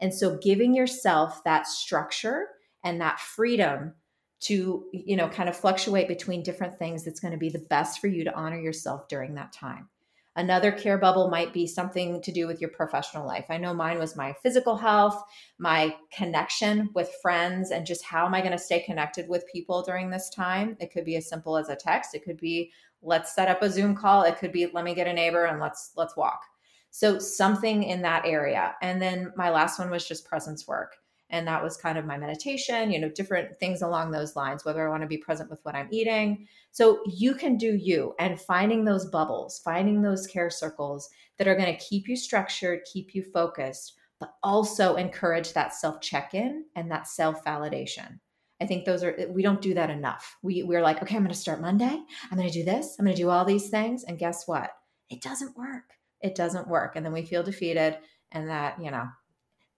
And 0.00 0.14
so 0.14 0.38
giving 0.38 0.74
yourself 0.74 1.42
that 1.44 1.66
structure 1.66 2.46
and 2.84 3.00
that 3.00 3.20
freedom 3.20 3.94
to 4.42 4.84
you 4.92 5.16
know 5.16 5.28
kind 5.28 5.48
of 5.48 5.56
fluctuate 5.56 6.08
between 6.08 6.42
different 6.42 6.76
things 6.76 7.04
that's 7.04 7.20
going 7.20 7.32
to 7.32 7.38
be 7.38 7.48
the 7.48 7.64
best 7.70 8.00
for 8.00 8.08
you 8.08 8.24
to 8.24 8.34
honor 8.34 8.60
yourself 8.60 9.08
during 9.08 9.34
that 9.34 9.52
time 9.52 9.88
another 10.36 10.72
care 10.72 10.98
bubble 10.98 11.28
might 11.28 11.52
be 11.52 11.66
something 11.66 12.22
to 12.22 12.32
do 12.32 12.46
with 12.46 12.60
your 12.60 12.70
professional 12.70 13.26
life. 13.26 13.46
I 13.50 13.58
know 13.58 13.74
mine 13.74 13.98
was 13.98 14.16
my 14.16 14.34
physical 14.42 14.76
health 14.76 15.22
my 15.58 15.94
connection 16.12 16.90
with 16.94 17.14
friends 17.22 17.70
and 17.70 17.86
just 17.86 18.04
how 18.04 18.26
am 18.26 18.34
i 18.34 18.40
going 18.40 18.52
to 18.52 18.58
stay 18.58 18.80
connected 18.80 19.28
with 19.28 19.46
people 19.52 19.82
during 19.82 20.10
this 20.10 20.30
time? 20.30 20.76
It 20.80 20.92
could 20.92 21.04
be 21.04 21.16
as 21.16 21.28
simple 21.28 21.56
as 21.56 21.68
a 21.68 21.76
text. 21.76 22.14
It 22.14 22.24
could 22.24 22.38
be 22.38 22.72
let's 23.02 23.34
set 23.34 23.48
up 23.48 23.62
a 23.62 23.70
zoom 23.70 23.94
call. 23.94 24.22
It 24.22 24.38
could 24.38 24.52
be 24.52 24.68
let 24.72 24.84
me 24.84 24.94
get 24.94 25.06
a 25.06 25.12
neighbor 25.12 25.44
and 25.44 25.60
let's 25.60 25.92
let's 25.96 26.16
walk. 26.16 26.42
So 26.90 27.18
something 27.18 27.84
in 27.84 28.02
that 28.02 28.26
area. 28.26 28.74
And 28.82 29.00
then 29.00 29.32
my 29.36 29.50
last 29.50 29.78
one 29.78 29.88
was 29.88 30.06
just 30.06 30.26
presence 30.26 30.66
work 30.66 30.96
And 31.32 31.46
that 31.48 31.62
was 31.62 31.78
kind 31.78 31.96
of 31.96 32.04
my 32.04 32.18
meditation, 32.18 32.92
you 32.92 33.00
know, 33.00 33.08
different 33.08 33.58
things 33.58 33.80
along 33.80 34.10
those 34.10 34.36
lines, 34.36 34.64
whether 34.64 34.86
I 34.86 34.90
want 34.90 35.02
to 35.02 35.08
be 35.08 35.16
present 35.16 35.50
with 35.50 35.60
what 35.62 35.74
I'm 35.74 35.88
eating. 35.90 36.46
So 36.70 37.00
you 37.06 37.34
can 37.34 37.56
do 37.56 37.74
you 37.74 38.14
and 38.18 38.40
finding 38.40 38.84
those 38.84 39.06
bubbles, 39.06 39.60
finding 39.64 40.02
those 40.02 40.26
care 40.26 40.50
circles 40.50 41.08
that 41.38 41.48
are 41.48 41.56
going 41.56 41.74
to 41.74 41.84
keep 41.84 42.06
you 42.06 42.16
structured, 42.16 42.80
keep 42.84 43.14
you 43.14 43.24
focused, 43.24 43.94
but 44.20 44.34
also 44.42 44.94
encourage 44.96 45.54
that 45.54 45.74
self 45.74 46.00
check 46.00 46.34
in 46.34 46.66
and 46.76 46.90
that 46.90 47.08
self 47.08 47.42
validation. 47.44 48.20
I 48.60 48.66
think 48.66 48.84
those 48.84 49.02
are, 49.02 49.16
we 49.30 49.42
don't 49.42 49.60
do 49.60 49.74
that 49.74 49.90
enough. 49.90 50.36
We, 50.42 50.62
we're 50.62 50.82
like, 50.82 51.02
okay, 51.02 51.16
I'm 51.16 51.22
going 51.22 51.34
to 51.34 51.40
start 51.40 51.60
Monday. 51.60 51.98
I'm 52.30 52.38
going 52.38 52.48
to 52.48 52.54
do 52.54 52.64
this. 52.64 52.94
I'm 52.98 53.04
going 53.04 53.16
to 53.16 53.20
do 53.22 53.30
all 53.30 53.44
these 53.44 53.70
things. 53.70 54.04
And 54.04 54.18
guess 54.18 54.46
what? 54.46 54.70
It 55.10 55.20
doesn't 55.20 55.56
work. 55.56 55.84
It 56.20 56.36
doesn't 56.36 56.68
work. 56.68 56.94
And 56.94 57.04
then 57.04 57.12
we 57.12 57.24
feel 57.24 57.42
defeated 57.42 57.98
and 58.30 58.48
that, 58.48 58.80
you 58.80 58.92
know, 58.92 59.06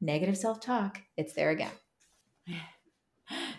negative 0.04 0.36
self 0.36 0.60
talk, 0.60 1.00
it's 1.16 1.32
there 1.32 1.50
again. 1.50 1.72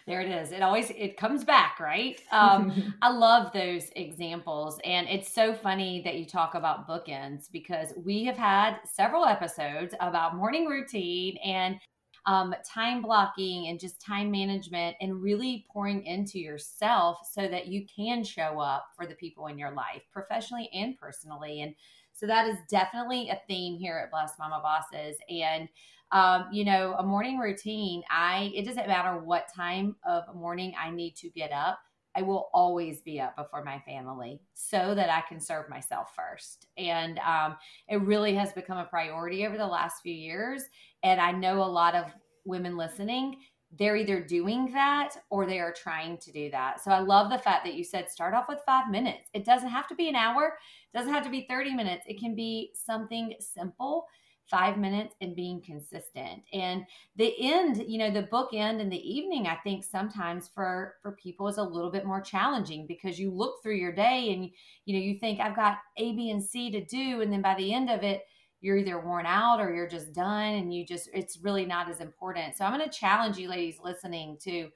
there 0.07 0.21
it 0.21 0.29
is 0.29 0.51
it 0.51 0.61
always 0.61 0.91
it 0.91 1.17
comes 1.17 1.43
back 1.43 1.79
right 1.79 2.21
um, 2.31 2.93
i 3.01 3.09
love 3.09 3.51
those 3.51 3.89
examples 3.95 4.79
and 4.85 5.07
it's 5.09 5.33
so 5.33 5.55
funny 5.55 6.03
that 6.03 6.19
you 6.19 6.25
talk 6.25 6.53
about 6.53 6.87
bookends 6.87 7.51
because 7.51 7.91
we 8.05 8.23
have 8.23 8.37
had 8.37 8.77
several 8.85 9.25
episodes 9.25 9.95
about 10.01 10.35
morning 10.35 10.67
routine 10.67 11.35
and 11.43 11.79
um, 12.27 12.53
time 12.63 13.01
blocking 13.01 13.67
and 13.67 13.79
just 13.79 13.99
time 13.99 14.29
management 14.29 14.95
and 15.01 15.21
really 15.21 15.65
pouring 15.71 16.03
into 16.05 16.39
yourself 16.39 17.19
so 17.31 17.47
that 17.47 17.67
you 17.67 17.85
can 17.87 18.23
show 18.23 18.59
up 18.59 18.85
for 18.95 19.07
the 19.07 19.15
people 19.15 19.47
in 19.47 19.57
your 19.57 19.71
life 19.71 20.03
professionally 20.11 20.69
and 20.73 20.95
personally 20.97 21.61
and 21.61 21.73
so 22.15 22.25
that 22.25 22.47
is 22.47 22.57
definitely 22.69 23.29
a 23.29 23.39
theme 23.47 23.77
here 23.77 24.01
at 24.03 24.11
blessed 24.11 24.39
mama 24.39 24.59
bosses 24.63 25.17
and 25.29 25.69
um, 26.11 26.45
you 26.51 26.63
know, 26.63 26.95
a 26.99 27.03
morning 27.03 27.39
routine, 27.39 28.03
I 28.09 28.51
it 28.55 28.65
doesn't 28.65 28.87
matter 28.87 29.19
what 29.19 29.53
time 29.53 29.95
of 30.07 30.23
morning 30.35 30.73
I 30.79 30.89
need 30.89 31.15
to 31.17 31.29
get 31.29 31.51
up. 31.51 31.79
I 32.15 32.21
will 32.21 32.49
always 32.53 33.01
be 33.01 33.19
up 33.19 33.35
before 33.35 33.63
my 33.63 33.79
family 33.79 34.39
so 34.53 34.95
that 34.95 35.09
I 35.09 35.21
can 35.27 35.41
serve 35.41 35.69
myself 35.69 36.15
first. 36.15 36.67
And 36.77 37.19
um, 37.19 37.57
it 37.89 38.01
really 38.01 38.33
has 38.35 38.53
become 38.53 38.77
a 38.77 38.85
priority 38.85 39.45
over 39.45 39.57
the 39.57 39.67
last 39.67 40.01
few 40.01 40.13
years. 40.13 40.63
And 41.03 41.19
I 41.19 41.33
know 41.33 41.61
a 41.61 41.65
lot 41.65 41.93
of 41.93 42.05
women 42.45 42.77
listening, 42.77 43.41
they're 43.77 43.95
either 43.95 44.21
doing 44.21 44.71
that 44.73 45.15
or 45.29 45.45
they 45.45 45.59
are 45.59 45.73
trying 45.73 46.17
to 46.19 46.31
do 46.31 46.49
that. 46.51 46.83
So 46.83 46.91
I 46.91 46.99
love 46.99 47.29
the 47.29 47.37
fact 47.37 47.65
that 47.65 47.75
you 47.75 47.83
said 47.83 48.09
start 48.09 48.33
off 48.33 48.47
with 48.47 48.59
five 48.65 48.89
minutes. 48.89 49.29
It 49.33 49.45
doesn't 49.45 49.69
have 49.69 49.87
to 49.87 49.95
be 49.95 50.09
an 50.09 50.15
hour, 50.15 50.57
it 50.93 50.97
doesn't 50.97 51.13
have 51.13 51.23
to 51.23 51.29
be 51.29 51.45
30 51.49 51.73
minutes. 51.73 52.05
It 52.07 52.19
can 52.19 52.35
be 52.35 52.71
something 52.73 53.33
simple 53.39 54.05
five 54.49 54.77
minutes 54.77 55.15
and 55.21 55.35
being 55.35 55.59
consistent 55.61 56.43
and 56.53 56.85
the 57.15 57.33
end 57.39 57.83
you 57.87 57.97
know 57.97 58.11
the 58.11 58.27
book 58.27 58.49
end 58.53 58.79
in 58.79 58.89
the 58.89 59.09
evening 59.17 59.47
i 59.47 59.55
think 59.63 59.83
sometimes 59.83 60.47
for 60.53 60.95
for 61.01 61.13
people 61.13 61.47
is 61.47 61.57
a 61.57 61.63
little 61.63 61.89
bit 61.89 62.05
more 62.05 62.21
challenging 62.21 62.85
because 62.85 63.17
you 63.17 63.31
look 63.31 63.61
through 63.63 63.75
your 63.75 63.91
day 63.91 64.33
and 64.33 64.49
you 64.85 64.93
know 64.93 65.03
you 65.03 65.17
think 65.19 65.39
i've 65.39 65.55
got 65.55 65.77
a 65.97 66.13
b 66.13 66.29
and 66.29 66.43
c 66.43 66.69
to 66.69 66.85
do 66.85 67.21
and 67.21 67.33
then 67.33 67.41
by 67.41 67.55
the 67.55 67.73
end 67.73 67.89
of 67.89 68.03
it 68.03 68.21
you're 68.65 68.77
either 68.77 68.99
worn 68.99 69.27
out 69.27 69.61
or 69.61 69.71
you're 69.71 69.87
just 69.87 70.11
done 70.11 70.55
and 70.55 70.73
you 70.73 70.83
just 70.83 71.07
it's 71.13 71.37
really 71.43 71.67
not 71.67 71.87
as 71.87 71.99
important. 71.99 72.57
So 72.57 72.65
i'm 72.65 72.75
going 72.75 72.89
to 72.89 72.97
challenge 72.97 73.37
you 73.37 73.47
ladies 73.47 73.77
listening 73.83 74.37
to 74.41 74.69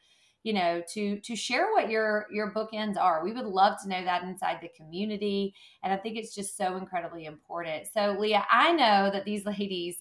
you 0.44 0.54
know 0.54 0.84
to 0.94 1.20
to 1.22 1.36
share 1.36 1.72
what 1.72 1.90
your 1.90 2.28
your 2.32 2.54
bookends 2.54 2.98
are. 2.98 3.24
We 3.24 3.34
would 3.34 3.46
love 3.46 3.82
to 3.82 3.90
know 3.90 4.04
that 4.04 4.22
inside 4.22 4.60
the 4.62 4.70
community 4.78 5.56
and 5.84 5.92
i 5.92 5.98
think 5.98 6.18
it's 6.18 6.36
just 6.36 6.56
so 6.56 6.78
incredibly 6.78 7.26
important. 7.26 7.88
So 7.92 8.16
leah 8.20 8.46
i 8.52 8.72
know 8.72 9.10
that 9.12 9.26
these 9.26 9.46
ladies 9.58 9.98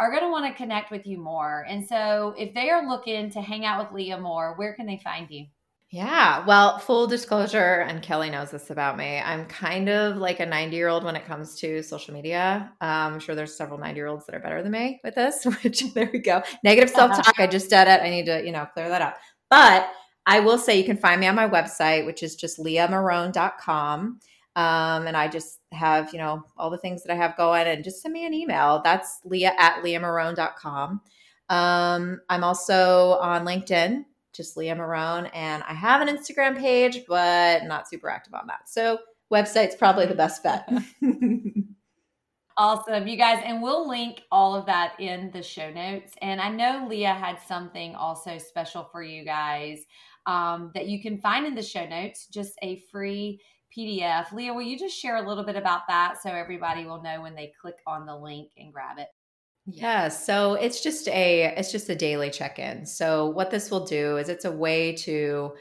are 0.00 0.10
going 0.10 0.24
to 0.24 0.30
want 0.30 0.46
to 0.46 0.60
connect 0.60 0.90
with 0.90 1.06
you 1.06 1.18
more 1.18 1.64
and 1.68 1.86
so 1.86 2.34
if 2.36 2.52
they 2.54 2.70
are 2.70 2.88
looking 2.88 3.30
to 3.30 3.40
hang 3.40 3.64
out 3.64 3.84
with 3.84 3.94
leah 3.94 4.18
more 4.18 4.56
where 4.56 4.74
can 4.74 4.86
they 4.86 5.00
find 5.04 5.30
you 5.30 5.46
yeah, 5.92 6.42
well, 6.46 6.78
full 6.78 7.06
disclosure, 7.06 7.82
and 7.82 8.00
Kelly 8.00 8.30
knows 8.30 8.50
this 8.50 8.70
about 8.70 8.96
me. 8.96 9.18
I'm 9.18 9.44
kind 9.44 9.90
of 9.90 10.16
like 10.16 10.40
a 10.40 10.46
90 10.46 10.74
year 10.74 10.88
old 10.88 11.04
when 11.04 11.16
it 11.16 11.26
comes 11.26 11.54
to 11.56 11.82
social 11.82 12.14
media. 12.14 12.72
Um, 12.80 13.12
I'm 13.12 13.20
sure 13.20 13.34
there's 13.34 13.54
several 13.54 13.78
90 13.78 13.96
year 13.98 14.06
olds 14.06 14.24
that 14.24 14.34
are 14.34 14.40
better 14.40 14.62
than 14.62 14.72
me 14.72 15.00
with 15.04 15.14
this, 15.14 15.44
which 15.62 15.82
there 15.92 16.08
we 16.10 16.20
go. 16.20 16.42
Negative 16.64 16.88
self 16.88 17.22
talk. 17.22 17.38
I 17.38 17.46
just 17.46 17.68
did 17.68 17.88
it. 17.88 18.00
I 18.00 18.08
need 18.08 18.24
to, 18.24 18.42
you 18.42 18.52
know, 18.52 18.66
clear 18.72 18.88
that 18.88 19.02
up. 19.02 19.18
But 19.50 19.86
I 20.24 20.40
will 20.40 20.56
say 20.56 20.78
you 20.78 20.84
can 20.84 20.96
find 20.96 21.20
me 21.20 21.26
on 21.26 21.34
my 21.34 21.46
website, 21.46 22.06
which 22.06 22.22
is 22.22 22.36
just 22.36 22.58
leahmarone.com. 22.58 24.18
Um, 24.56 25.06
and 25.06 25.14
I 25.14 25.28
just 25.28 25.60
have, 25.72 26.10
you 26.14 26.18
know, 26.18 26.42
all 26.56 26.70
the 26.70 26.78
things 26.78 27.02
that 27.02 27.12
I 27.12 27.16
have 27.16 27.36
going 27.36 27.66
and 27.66 27.84
just 27.84 28.00
send 28.00 28.14
me 28.14 28.24
an 28.24 28.32
email. 28.32 28.80
That's 28.82 29.20
leah 29.26 29.52
at 29.58 29.84
leahmarone.com. 29.84 31.02
Um, 31.50 32.20
I'm 32.30 32.44
also 32.44 33.18
on 33.20 33.44
LinkedIn, 33.44 34.06
just 34.32 34.56
Leah 34.56 34.76
Marone, 34.76 35.30
and 35.34 35.62
I 35.68 35.74
have 35.74 36.00
an 36.00 36.14
Instagram 36.14 36.58
page, 36.58 37.04
but 37.06 37.64
not 37.64 37.88
super 37.88 38.10
active 38.10 38.34
on 38.34 38.46
that. 38.46 38.68
So 38.68 38.98
website's 39.32 39.76
probably 39.76 40.06
the 40.06 40.14
best 40.14 40.42
bet. 40.42 40.68
Awesome, 42.58 43.08
you 43.08 43.16
guys. 43.16 43.42
And 43.44 43.62
we'll 43.62 43.88
link 43.88 44.22
all 44.30 44.54
of 44.54 44.66
that 44.66 44.94
in 45.00 45.30
the 45.32 45.42
show 45.42 45.70
notes. 45.70 46.12
And 46.20 46.40
I 46.40 46.50
know 46.50 46.86
Leah 46.88 47.14
had 47.14 47.38
something 47.40 47.94
also 47.94 48.36
special 48.38 48.88
for 48.92 49.02
you 49.02 49.24
guys 49.24 49.84
um, 50.26 50.70
that 50.74 50.86
you 50.86 51.00
can 51.00 51.18
find 51.18 51.46
in 51.46 51.54
the 51.54 51.62
show 51.62 51.86
notes, 51.86 52.26
just 52.26 52.52
a 52.62 52.82
free 52.90 53.40
PDF. 53.76 54.32
Leah, 54.32 54.52
will 54.52 54.62
you 54.62 54.78
just 54.78 54.96
share 54.96 55.16
a 55.16 55.26
little 55.26 55.44
bit 55.44 55.56
about 55.56 55.82
that 55.88 56.22
so 56.22 56.30
everybody 56.30 56.84
will 56.84 57.02
know 57.02 57.22
when 57.22 57.34
they 57.34 57.52
click 57.60 57.76
on 57.86 58.04
the 58.04 58.16
link 58.16 58.50
and 58.58 58.72
grab 58.72 58.98
it? 58.98 59.08
Yeah, 59.66 60.08
so 60.08 60.54
it's 60.54 60.82
just 60.82 61.06
a 61.08 61.54
it's 61.56 61.70
just 61.70 61.88
a 61.88 61.94
daily 61.94 62.30
check-in. 62.30 62.84
So 62.84 63.28
what 63.30 63.50
this 63.50 63.70
will 63.70 63.84
do 63.84 64.16
is 64.16 64.28
it's 64.28 64.44
a 64.44 64.50
way 64.50 64.92
to 64.96 65.52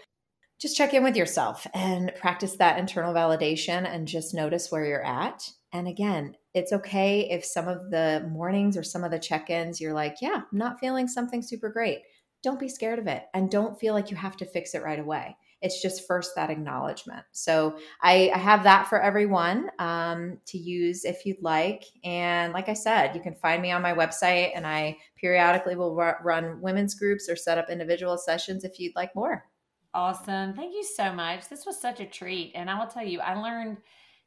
just 0.59 0.77
check 0.77 0.93
in 0.93 1.03
with 1.03 1.17
yourself 1.17 1.67
and 1.73 2.13
practice 2.15 2.57
that 2.57 2.79
internal 2.79 3.13
validation 3.13 3.87
and 3.87 4.07
just 4.07 4.33
notice 4.33 4.71
where 4.71 4.85
you're 4.85 5.05
at. 5.05 5.49
And 5.73 5.87
again, 5.87 6.35
it's 6.53 6.73
okay 6.73 7.29
if 7.29 7.45
some 7.45 7.67
of 7.67 7.91
the 7.91 8.27
mornings 8.31 8.77
or 8.77 8.83
some 8.83 9.03
of 9.03 9.11
the 9.11 9.19
check 9.19 9.49
ins 9.49 9.81
you're 9.81 9.93
like, 9.93 10.17
yeah, 10.21 10.43
I'm 10.51 10.57
not 10.57 10.79
feeling 10.79 11.07
something 11.07 11.41
super 11.43 11.69
great. 11.69 11.99
Don't 12.43 12.59
be 12.59 12.69
scared 12.69 12.99
of 12.99 13.07
it 13.07 13.25
and 13.33 13.51
don't 13.51 13.79
feel 13.79 13.93
like 13.93 14.11
you 14.11 14.17
have 14.17 14.37
to 14.37 14.45
fix 14.45 14.75
it 14.75 14.83
right 14.83 14.99
away. 14.99 15.37
It's 15.61 15.81
just 15.81 16.07
first 16.07 16.31
that 16.35 16.49
acknowledgement. 16.49 17.23
So 17.31 17.77
I, 18.01 18.31
I 18.33 18.37
have 18.37 18.63
that 18.63 18.87
for 18.87 19.01
everyone 19.01 19.69
um, 19.79 20.39
to 20.47 20.57
use 20.57 21.05
if 21.05 21.25
you'd 21.25 21.41
like. 21.41 21.85
And 22.03 22.53
like 22.53 22.69
I 22.69 22.73
said, 22.73 23.15
you 23.15 23.21
can 23.21 23.35
find 23.35 23.61
me 23.61 23.71
on 23.71 23.81
my 23.81 23.93
website, 23.93 24.51
and 24.55 24.65
I 24.65 24.97
periodically 25.15 25.75
will 25.75 25.99
r- 25.99 26.19
run 26.23 26.59
women's 26.61 26.95
groups 26.95 27.29
or 27.29 27.35
set 27.35 27.57
up 27.57 27.69
individual 27.69 28.17
sessions 28.17 28.63
if 28.63 28.79
you'd 28.79 28.95
like 28.95 29.15
more. 29.15 29.45
Awesome. 29.93 30.53
Thank 30.53 30.73
you 30.73 30.83
so 30.83 31.11
much. 31.11 31.49
This 31.49 31.65
was 31.65 31.79
such 31.79 31.99
a 31.99 32.05
treat. 32.05 32.53
And 32.55 32.69
I 32.69 32.79
will 32.79 32.87
tell 32.87 33.05
you, 33.05 33.19
I 33.19 33.35
learned 33.35 33.77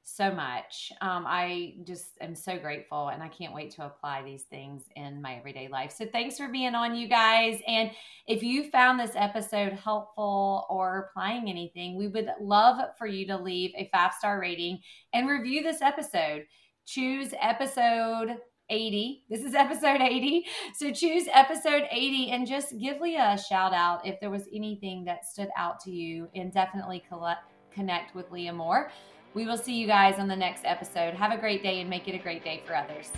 so 0.04 0.30
much. 0.30 0.92
Um, 1.00 1.24
I 1.26 1.76
just 1.84 2.18
am 2.20 2.34
so 2.34 2.58
grateful 2.58 3.08
and 3.08 3.22
I 3.22 3.28
can't 3.28 3.54
wait 3.54 3.70
to 3.72 3.86
apply 3.86 4.22
these 4.22 4.42
things 4.42 4.84
in 4.96 5.22
my 5.22 5.36
everyday 5.36 5.66
life. 5.68 5.92
So 5.92 6.06
thanks 6.06 6.36
for 6.36 6.48
being 6.48 6.74
on, 6.74 6.94
you 6.94 7.08
guys. 7.08 7.60
And 7.66 7.90
if 8.26 8.42
you 8.42 8.70
found 8.70 9.00
this 9.00 9.12
episode 9.14 9.72
helpful 9.72 10.66
or 10.68 11.08
applying 11.08 11.48
anything, 11.48 11.96
we 11.96 12.08
would 12.08 12.28
love 12.38 12.80
for 12.98 13.06
you 13.06 13.26
to 13.28 13.36
leave 13.38 13.72
a 13.76 13.88
five 13.92 14.12
star 14.12 14.38
rating 14.38 14.80
and 15.14 15.28
review 15.28 15.62
this 15.62 15.80
episode. 15.80 16.44
Choose 16.86 17.32
episode 17.40 18.36
80. 18.68 19.24
This 19.30 19.42
is 19.42 19.54
episode 19.54 20.02
80. 20.02 20.44
So 20.74 20.92
choose 20.92 21.28
episode 21.32 21.84
80 21.90 22.30
and 22.30 22.46
just 22.46 22.78
give 22.78 23.00
Leah 23.00 23.36
a 23.36 23.38
shout 23.38 23.72
out 23.72 24.06
if 24.06 24.20
there 24.20 24.30
was 24.30 24.48
anything 24.54 25.04
that 25.06 25.24
stood 25.24 25.48
out 25.56 25.80
to 25.80 25.90
you 25.90 26.28
and 26.34 26.52
definitely 26.52 27.02
collect, 27.08 27.44
connect 27.72 28.14
with 28.14 28.30
Leah 28.30 28.52
more. 28.52 28.90
We 29.34 29.46
will 29.46 29.58
see 29.58 29.74
you 29.74 29.88
guys 29.88 30.20
on 30.20 30.28
the 30.28 30.36
next 30.36 30.62
episode. 30.64 31.14
Have 31.14 31.32
a 31.32 31.36
great 31.36 31.60
day 31.62 31.80
and 31.80 31.90
make 31.90 32.06
it 32.06 32.14
a 32.14 32.18
great 32.18 32.44
day 32.44 32.62
for 32.64 32.76
others. 32.76 33.10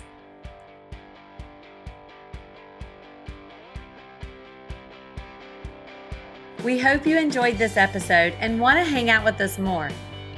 We 6.63 6.79
hope 6.79 7.05
you 7.05 7.19
enjoyed 7.19 7.59
this 7.59 7.77
episode 7.77 8.33
and 8.39 8.59
want 8.59 8.79
to 8.79 8.83
hang 8.83 9.11
out 9.11 9.23
with 9.23 9.39
us 9.39 9.59
more. 9.59 9.91